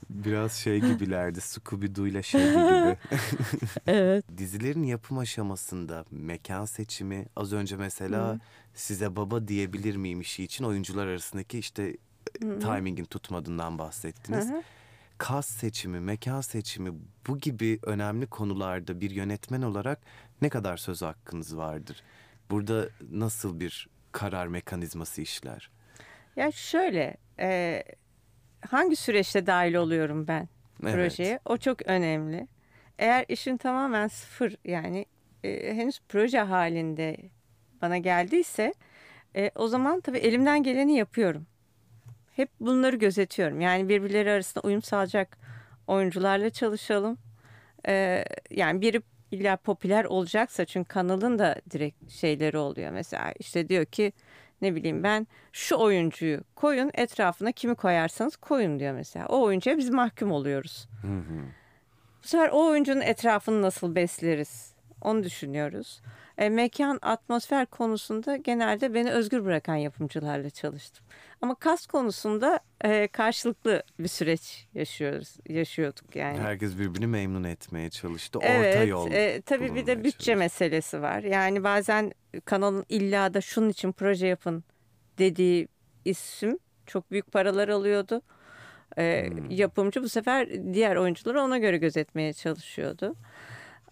[0.10, 2.98] Biraz şey gibilerdi Scooby-Doo ile şey gibi.
[3.88, 4.26] Evet.
[4.38, 8.40] Dizilerin yapım aşamasında mekan seçimi az önce mesela
[8.74, 11.98] size baba diyebilir miyim işi için oyuncular arasındaki işte
[12.40, 14.50] timingin tutmadığından bahsettiniz.
[14.50, 14.62] Hı hı.
[15.18, 16.92] Kas seçimi, mekan seçimi
[17.28, 20.00] bu gibi önemli konularda bir yönetmen olarak
[20.42, 22.04] ne kadar söz hakkınız vardır?
[22.50, 25.70] Burada nasıl bir karar mekanizması işler?
[26.36, 27.84] Ya şöyle e,
[28.70, 30.50] hangi süreçte dahil oluyorum ben
[30.84, 30.94] Evet.
[30.96, 31.40] projeye?
[31.46, 32.48] O çok önemli.
[33.00, 35.06] Eğer işin tamamen sıfır yani
[35.44, 37.18] e, henüz proje halinde
[37.82, 38.74] bana geldiyse
[39.36, 41.48] e, o zaman tabii elimden geleni yapıyorum.
[42.36, 43.62] Hep bunları gözetiyorum.
[43.62, 45.38] Yani birbirleri arasında uyum sağlayacak
[45.88, 47.18] oyuncularla çalışalım.
[47.88, 52.92] E, yani biri illa popüler olacaksa çünkü kanalın da direkt şeyleri oluyor.
[52.92, 54.14] Mesela işte diyor ki
[54.62, 59.26] ne bileyim ben şu oyuncuyu koyun etrafına kimi koyarsanız koyun diyor mesela.
[59.28, 60.88] O oyuncuya biz mahkum oluyoruz.
[61.02, 61.46] Hı hı.
[62.24, 64.74] Bu sefer o oyuncunun etrafını nasıl besleriz?
[65.02, 66.02] Onu düşünüyoruz.
[66.38, 71.06] E, mekan, atmosfer konusunda genelde beni özgür bırakan yapımcılarla çalıştım.
[71.42, 76.38] Ama kas konusunda e, karşılıklı bir süreç yaşıyoruz, yaşıyorduk yani.
[76.40, 78.40] Herkes birbirini memnun etmeye çalıştı.
[78.42, 79.12] Evet, Orta yol.
[79.12, 80.36] e, tabii bir de bütçe çalıştı.
[80.38, 81.24] meselesi var.
[81.24, 82.12] Yani bazen
[82.46, 84.64] kanalın illa da şunun için proje yapın
[85.18, 85.68] dediği
[86.06, 88.22] isim çok büyük paralar alıyordu.
[88.98, 89.50] E, Hmm.
[89.50, 93.16] Yapımcı bu sefer diğer oyuncuları ona göre gözetmeye çalışıyordu.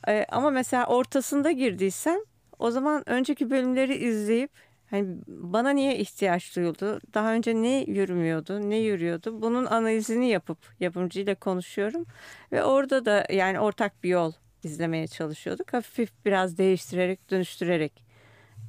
[0.07, 2.19] E, ama mesela ortasında girdiysem
[2.59, 4.51] o zaman önceki bölümleri izleyip
[4.89, 6.99] hani bana niye ihtiyaç duyuldu?
[7.13, 9.41] Daha önce ne yürümüyordu, ne yürüyordu?
[9.41, 12.05] Bunun analizini yapıp yapımcıyla konuşuyorum
[12.51, 14.33] ve orada da yani ortak bir yol
[14.63, 15.73] izlemeye çalışıyorduk.
[15.73, 18.03] Hafif biraz değiştirerek, dönüştürerek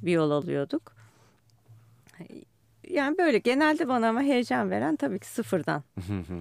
[0.03, 0.95] bir yol alıyorduk.
[2.89, 5.83] Yani böyle genelde bana ama heyecan veren tabii ki sıfırdan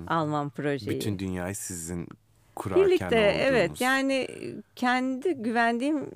[0.06, 0.96] almam projeyi.
[0.96, 2.08] Bütün dünyayı sizin
[2.56, 3.40] kurarken Birlikte olduğunuz.
[3.40, 4.28] evet yani
[4.76, 6.10] kendi güvendiğim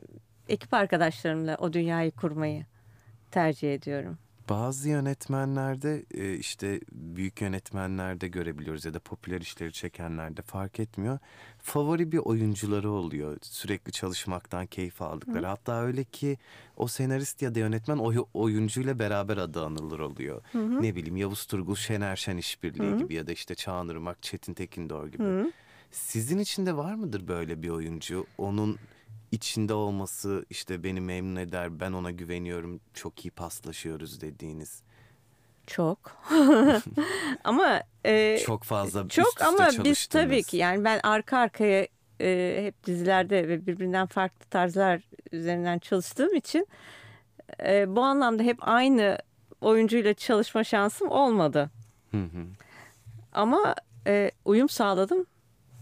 [0.48, 2.66] ekip arkadaşlarımla o dünyayı kurmayı
[3.30, 4.18] tercih ediyorum.
[4.48, 11.18] Bazı yönetmenlerde e, işte büyük yönetmenlerde görebiliyoruz ya da popüler işleri çekenlerde fark etmiyor.
[11.58, 13.36] Favori bir oyuncuları oluyor.
[13.42, 15.46] Sürekli çalışmaktan keyif aldıkları.
[15.46, 16.38] Hatta öyle ki
[16.76, 20.42] o senarist ya da yönetmen o oyuncuyla beraber adı anılır oluyor.
[20.54, 25.06] Ne bileyim Yavuz Turgul, Şener Şen işbirliği gibi ya da işte Çağan Irmak, Çetin Tekindor
[25.08, 25.52] gibi.
[25.90, 28.26] Sizin için de var mıdır böyle bir oyuncu?
[28.38, 28.78] Onun
[29.32, 34.82] içinde olması işte beni memnun eder, ben ona güveniyorum, çok iyi paslaşıyoruz dediğiniz.
[35.66, 35.98] Çok.
[37.44, 41.86] ama e, Çok fazla çok üst ama biz tabii ki yani ben arka arkaya
[42.20, 45.00] e, hep dizilerde ve birbirinden farklı tarzlar
[45.32, 46.66] üzerinden çalıştığım için
[47.62, 49.18] e, bu anlamda hep aynı
[49.60, 51.70] oyuncuyla çalışma şansım olmadı.
[52.10, 52.46] Hı hı.
[53.32, 53.74] Ama
[54.06, 55.26] e, uyum sağladım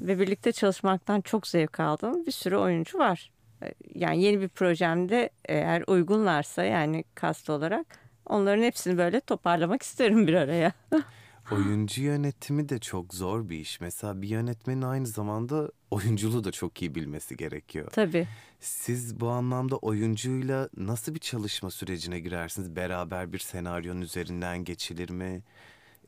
[0.00, 2.26] ve birlikte çalışmaktan çok zevk aldım.
[2.26, 3.30] Bir sürü oyuncu var.
[3.62, 7.86] E, Yani yeni bir projemde eğer uygunlarsa yani kast olarak
[8.26, 10.72] onların hepsini böyle toparlamak isterim bir araya.
[11.52, 13.80] Oyuncu yönetimi de çok zor bir iş.
[13.80, 17.88] Mesela bir yönetmenin aynı zamanda oyunculuğu da çok iyi bilmesi gerekiyor.
[17.92, 18.28] Tabii.
[18.60, 22.76] Siz bu anlamda oyuncuyla nasıl bir çalışma sürecine girersiniz?
[22.76, 25.42] Beraber bir senaryonun üzerinden geçilir mi?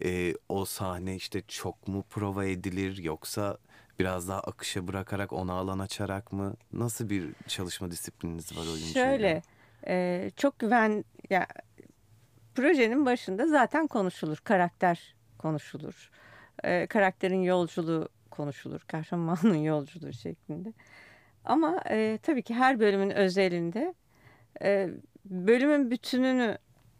[0.04, 3.58] Ee, o sahne işte çok mu prova edilir yoksa
[3.98, 6.54] biraz daha akışa bırakarak ona alan açarak mı?
[6.72, 9.04] Nasıl bir çalışma disiplininiz var oyuncuyla?
[9.04, 9.42] Şöyle
[9.86, 11.46] e, çok güven ya
[12.54, 16.10] projenin başında zaten konuşulur karakter konuşulur
[16.64, 20.72] E, karakterin yolculuğu konuşulur kahramanın yolculuğu şeklinde
[21.44, 23.94] ama e, tabii ki her bölümün özelinde
[24.62, 24.90] e,
[25.24, 26.58] bölümün bütününü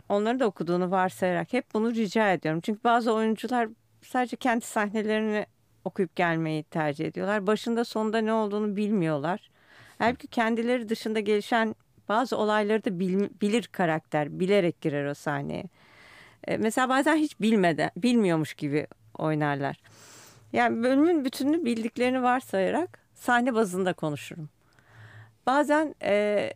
[0.08, 3.68] onların da okuduğunu varsayarak hep bunu rica ediyorum çünkü bazı oyuncular
[4.02, 5.46] sadece kendi sahnelerini
[5.84, 9.50] okuyup gelmeyi tercih ediyorlar başında sonunda ne olduğunu bilmiyorlar
[9.98, 11.74] halbuki kendileri dışında gelişen
[12.08, 15.64] bazı olayları da bil- bilir karakter, bilerek girer o sahneye.
[16.46, 18.86] E, mesela bazen hiç bilmeden, bilmiyormuş gibi
[19.18, 19.76] oynarlar.
[20.52, 24.48] Yani bölümün bütününü bildiklerini varsayarak sahne bazında konuşurum.
[25.46, 26.52] Bazen e,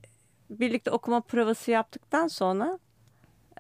[0.50, 2.78] birlikte okuma provası yaptıktan sonra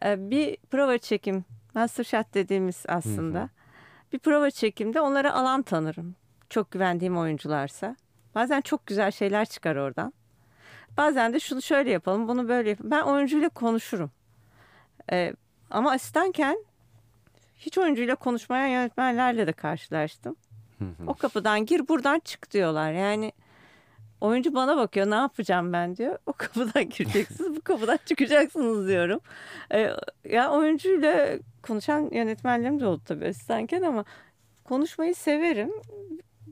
[0.04, 1.44] e, bir prova çekim,
[1.74, 3.48] master shot dediğimiz aslında.
[4.12, 6.16] Bir prova çekimde onlara alan tanırım.
[6.50, 7.96] Çok güvendiğim oyuncularsa.
[8.34, 10.12] Bazen çok güzel şeyler çıkar oradan.
[10.96, 12.90] Bazen de şunu şöyle yapalım, bunu böyle yapalım.
[12.90, 14.10] Ben oyuncuyla konuşurum.
[15.12, 15.32] Ee,
[15.70, 16.64] ama asistanken
[17.56, 20.36] hiç oyuncuyla konuşmayan yönetmenlerle de karşılaştım.
[21.06, 22.92] o kapıdan gir, buradan çık diyorlar.
[22.92, 23.32] Yani
[24.20, 26.18] oyuncu bana bakıyor, ne yapacağım ben diyor.
[26.26, 29.20] O kapıdan gireceksiniz, bu kapıdan çıkacaksınız diyorum.
[29.72, 29.90] Ee,
[30.24, 34.04] ya oyuncuyla konuşan yönetmenlerim de oldu tabii asistanken ama
[34.64, 35.70] konuşmayı severim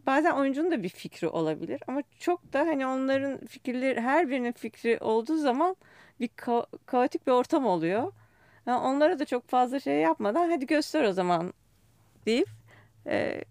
[0.06, 4.98] bazen oyuncunun da bir fikri olabilir ama çok da hani onların fikirleri her birinin fikri
[5.00, 5.76] olduğu zaman
[6.20, 8.12] bir ka- kaotik bir ortam oluyor.
[8.66, 11.54] Yani onlara da çok fazla şey yapmadan hadi göster o zaman
[12.26, 12.48] deyip
[13.06, 13.44] e,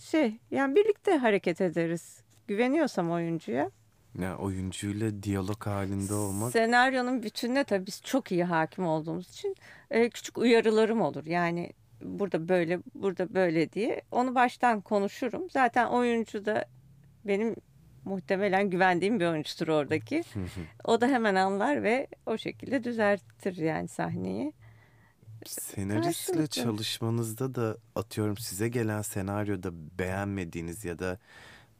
[0.00, 2.22] şey yani birlikte hareket ederiz.
[2.48, 3.70] Güveniyorsam oyuncuya.
[4.18, 9.56] Ya oyuncuyla diyalog halinde olmak Senaryonun bütününe tabii biz çok iyi hakim olduğumuz için
[9.90, 11.26] e, küçük uyarılarım olur.
[11.26, 14.02] Yani burada böyle, burada böyle diye.
[14.10, 15.50] Onu baştan konuşurum.
[15.50, 16.64] Zaten oyuncu da
[17.24, 17.56] benim
[18.04, 20.22] muhtemelen güvendiğim bir oyuncudur oradaki.
[20.84, 24.52] o da hemen anlar ve o şekilde düzeltir yani sahneyi.
[25.46, 26.46] Senaristle Karşılıklı.
[26.46, 31.18] çalışmanızda da atıyorum size gelen senaryoda beğenmediğiniz ya da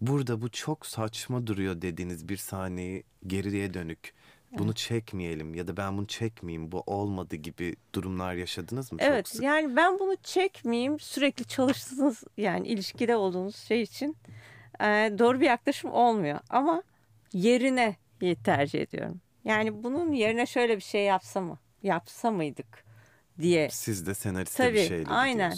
[0.07, 4.15] burada bu çok saçma duruyor dediğiniz bir sahneyi geriye dönük
[4.59, 8.99] bunu çekmeyelim ya da ben bunu çekmeyeyim bu olmadı gibi durumlar yaşadınız mı?
[8.99, 9.43] çok Evet sık?
[9.43, 14.17] yani ben bunu çekmeyeyim sürekli çalıştığınız yani ilişkide olduğunuz şey için
[14.81, 14.85] e,
[15.19, 16.39] doğru bir yaklaşım olmuyor.
[16.51, 16.83] Ama
[17.33, 17.97] yerine
[18.45, 19.21] tercih ediyorum.
[19.45, 21.59] Yani bunun yerine şöyle bir şey yapsa mı?
[21.83, 22.85] Yapsa mıydık
[23.41, 23.69] diye.
[23.71, 25.55] Siz de senariste Tabii, bir şeyle aynen.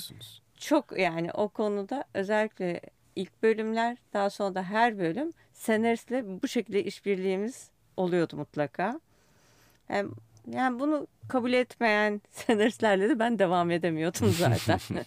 [0.59, 2.81] Çok yani o konuda özellikle
[3.17, 9.01] ilk bölümler daha sonra da her bölüm senaristle bu şekilde işbirliğimiz oluyordu mutlaka.
[9.89, 10.11] Yani,
[10.51, 14.79] yani bunu kabul etmeyen senaristlerle de ben devam edemiyordum zaten.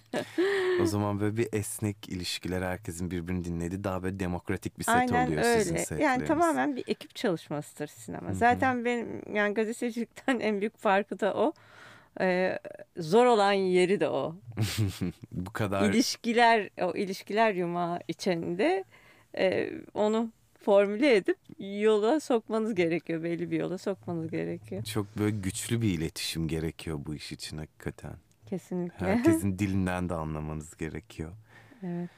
[0.82, 5.28] O zaman böyle bir esnek ilişkiler herkesin birbirini dinlediği daha böyle demokratik bir set Aynen
[5.28, 5.86] oluyor sizin öyle.
[5.86, 6.06] setleriniz.
[6.06, 8.34] Yani tamamen bir ekip çalışmasıdır sinema.
[8.34, 11.54] Zaten benim yani gazetecilikten en büyük farkı da o.
[12.22, 12.60] Ee,
[12.98, 14.36] zor olan yeri de o.
[15.32, 18.84] Bu kadar İlişkiler, o ilişkiler yumağı içinde
[19.38, 23.24] e, onu formüle edip yola sokmanız gerekiyor.
[23.24, 24.84] Belli bir yola sokmanız gerekiyor.
[24.84, 28.14] çok böyle güçlü bir iletişim gerekiyor bu iş için hakikaten.
[28.46, 29.06] Kesinlikle.
[29.06, 31.32] Herkesin dilinden de anlamanız gerekiyor.
[31.84, 32.10] evet.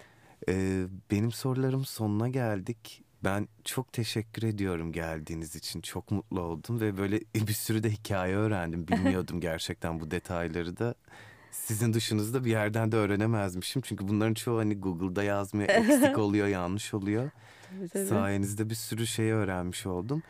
[0.50, 3.04] Ee, benim sorularım sonuna geldik.
[3.24, 5.82] Ben çok teşekkür ediyorum geldiğiniz için.
[5.82, 8.88] Çok mutlu oldum ve böyle bir sürü de hikaye öğrendim.
[8.88, 10.96] Bilmiyordum gerçekten bu detayları da.
[11.52, 13.82] Sizin dışınızda bir yerden de öğrenemezmişim.
[13.82, 17.30] Çünkü bunların çoğu hani Google'da yazmıyor, eksik oluyor, yanlış oluyor.
[17.70, 18.06] Tabii, tabii.
[18.06, 20.24] Sayenizde bir sürü şey öğrenmiş oldum.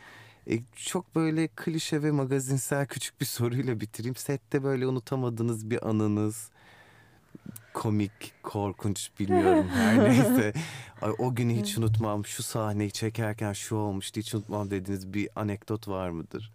[0.50, 4.16] E, çok böyle klişe ve magazinsel küçük bir soruyla bitireyim.
[4.16, 6.50] Sette böyle unutamadığınız bir anınız,
[7.74, 10.52] komik, korkunç bilmiyorum her neyse.
[11.02, 15.88] Ay, o günü hiç unutmam, şu sahneyi çekerken şu olmuştu hiç unutmam dediğiniz bir anekdot
[15.88, 16.52] var mıdır?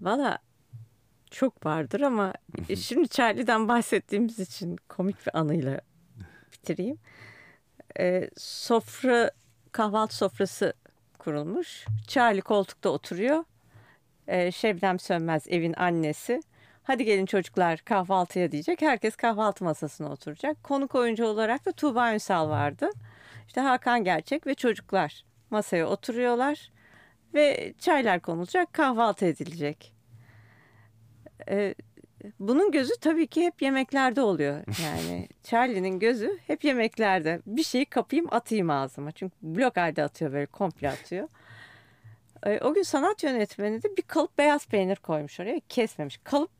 [0.00, 0.38] Valla
[1.30, 2.32] çok vardır ama
[2.76, 5.80] şimdi Charlie'den bahsettiğimiz için komik bir anıyla
[6.52, 6.98] bitireyim.
[7.98, 9.30] Ee, sofra
[9.72, 10.72] kahvaltı sofrası
[11.18, 11.86] kurulmuş.
[12.08, 13.44] Charlie koltukta oturuyor.
[14.26, 16.42] Ee, Şebnem Sönmez evin annesi.
[16.82, 18.82] Hadi gelin çocuklar kahvaltıya diyecek.
[18.82, 20.64] Herkes kahvaltı masasına oturacak.
[20.64, 22.90] Konuk oyuncu olarak da Tuğba Ünsal vardı.
[23.46, 26.70] İşte Hakan Gerçek ve çocuklar masaya oturuyorlar.
[27.34, 29.92] Ve çaylar konulacak, kahvaltı edilecek.
[31.48, 31.74] Ee,
[32.40, 34.64] bunun gözü tabii ki hep yemeklerde oluyor.
[34.82, 37.40] Yani Charlie'nin gözü hep yemeklerde.
[37.46, 39.12] Bir şeyi kapayım atayım ağzıma.
[39.12, 41.28] Çünkü blok halde atıyor böyle komple atıyor.
[42.46, 45.60] Ee, o gün sanat yönetmeni de bir kalıp beyaz peynir koymuş oraya.
[45.68, 46.20] Kesmemiş.
[46.24, 46.59] Kalıp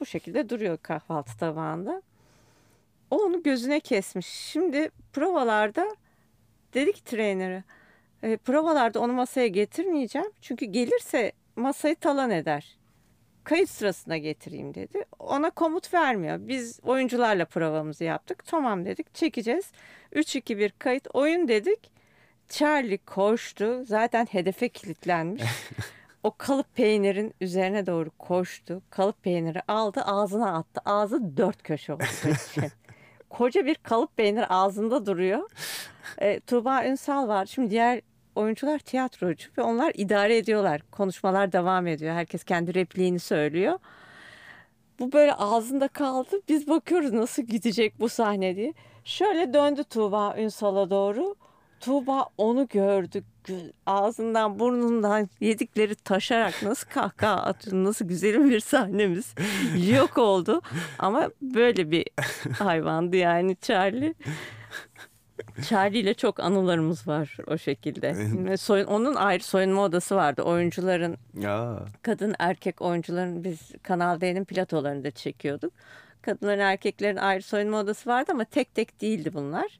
[0.00, 2.02] bu şekilde duruyor kahvaltı tabağında.
[3.10, 4.26] O onu gözüne kesmiş.
[4.26, 5.96] Şimdi provalarda
[6.74, 7.64] dedi ki traineri
[8.22, 10.32] e, provalarda onu masaya getirmeyeceğim.
[10.40, 12.76] Çünkü gelirse masayı talan eder
[13.46, 15.04] kayıt sırasında getireyim dedi.
[15.18, 16.38] Ona komut vermiyor.
[16.40, 18.46] Biz oyuncularla provamızı yaptık.
[18.46, 19.72] Tamam dedik çekeceğiz.
[20.12, 21.90] 3-2-1 kayıt oyun dedik.
[22.48, 23.84] Charlie koştu.
[23.84, 25.42] Zaten hedefe kilitlenmiş.
[26.26, 28.82] o kalıp peynirin üzerine doğru koştu.
[28.90, 30.80] Kalıp peyniri aldı ağzına attı.
[30.84, 32.04] Ağzı dört köşe oldu.
[32.24, 32.70] böyle.
[33.30, 35.50] Koca bir kalıp peynir ağzında duruyor.
[36.18, 37.46] E, Tuğba Ünsal var.
[37.46, 38.00] Şimdi diğer
[38.34, 40.80] oyuncular tiyatrocu ve onlar idare ediyorlar.
[40.90, 42.14] Konuşmalar devam ediyor.
[42.14, 43.78] Herkes kendi repliğini söylüyor.
[44.98, 46.40] Bu böyle ağzında kaldı.
[46.48, 48.74] Biz bakıyoruz nasıl gidecek bu sahne diye.
[49.04, 51.36] Şöyle döndü Tuğba Ünsal'a doğru.
[51.80, 53.24] Tuğba onu gördü.
[53.86, 57.84] Ağzından burnundan yedikleri taşarak nasıl kahkaha atıyor.
[57.84, 59.34] Nasıl güzelim bir sahnemiz.
[59.90, 60.62] Yok oldu.
[60.98, 62.06] Ama böyle bir
[62.58, 64.14] hayvandı yani Charlie.
[65.68, 68.16] Charlie ile çok anılarımız var o şekilde.
[68.56, 70.42] Soyun, onun ayrı soyunma odası vardı.
[70.42, 75.72] Oyuncuların, Ya kadın erkek oyuncuların biz Kanal D'nin platolarını da çekiyorduk.
[76.22, 79.78] Kadınların erkeklerin ayrı soyunma odası vardı ama tek tek değildi bunlar.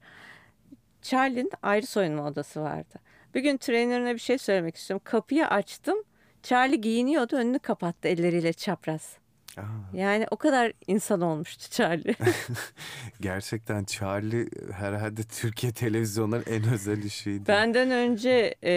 [1.03, 2.95] Charlie'nin ayrı soyunma odası vardı.
[3.37, 5.03] Bir gün trainerine bir şey söylemek istiyorum.
[5.05, 5.99] Kapıyı açtım.
[6.43, 9.17] Charlie giyiniyordu önünü kapattı elleriyle çapraz.
[9.57, 9.63] Aa,
[9.93, 12.15] Yani o kadar insan olmuştu Charlie.
[13.21, 17.49] gerçekten Charlie herhalde Türkiye televizyonların en özel işiydi.
[17.49, 18.73] Benden önce e,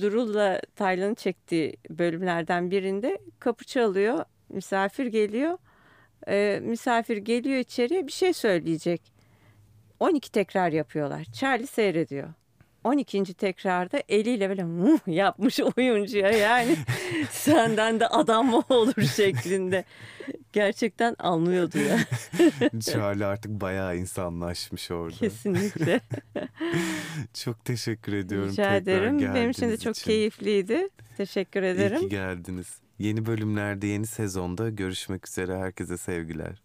[0.00, 4.24] Durul'la Taylan'ın çektiği bölümlerden birinde kapı çalıyor.
[4.48, 5.58] Misafir geliyor.
[6.28, 9.12] E, misafir geliyor içeriye bir şey söyleyecek.
[10.00, 11.24] 12 tekrar yapıyorlar.
[11.24, 12.28] Charlie seyrediyor.
[12.84, 13.34] 12.
[13.34, 16.76] tekrarda eliyle böyle muh yapmış oyuncuya yani
[17.30, 19.84] senden de adam mı olur şeklinde.
[20.52, 21.98] Gerçekten anlıyordu ya
[22.80, 25.16] Charlie artık bayağı insanlaşmış orada.
[25.16, 26.00] kesinlikle.
[27.34, 29.18] Çok teşekkür ediyorum Rica ederim.
[29.34, 30.06] Benim için de çok için.
[30.06, 30.88] keyifliydi.
[31.16, 32.00] Teşekkür İyi ederim.
[32.00, 32.78] ki geldiniz.
[32.98, 35.58] Yeni bölümlerde, yeni sezonda görüşmek üzere.
[35.58, 36.62] Herkese sevgiler.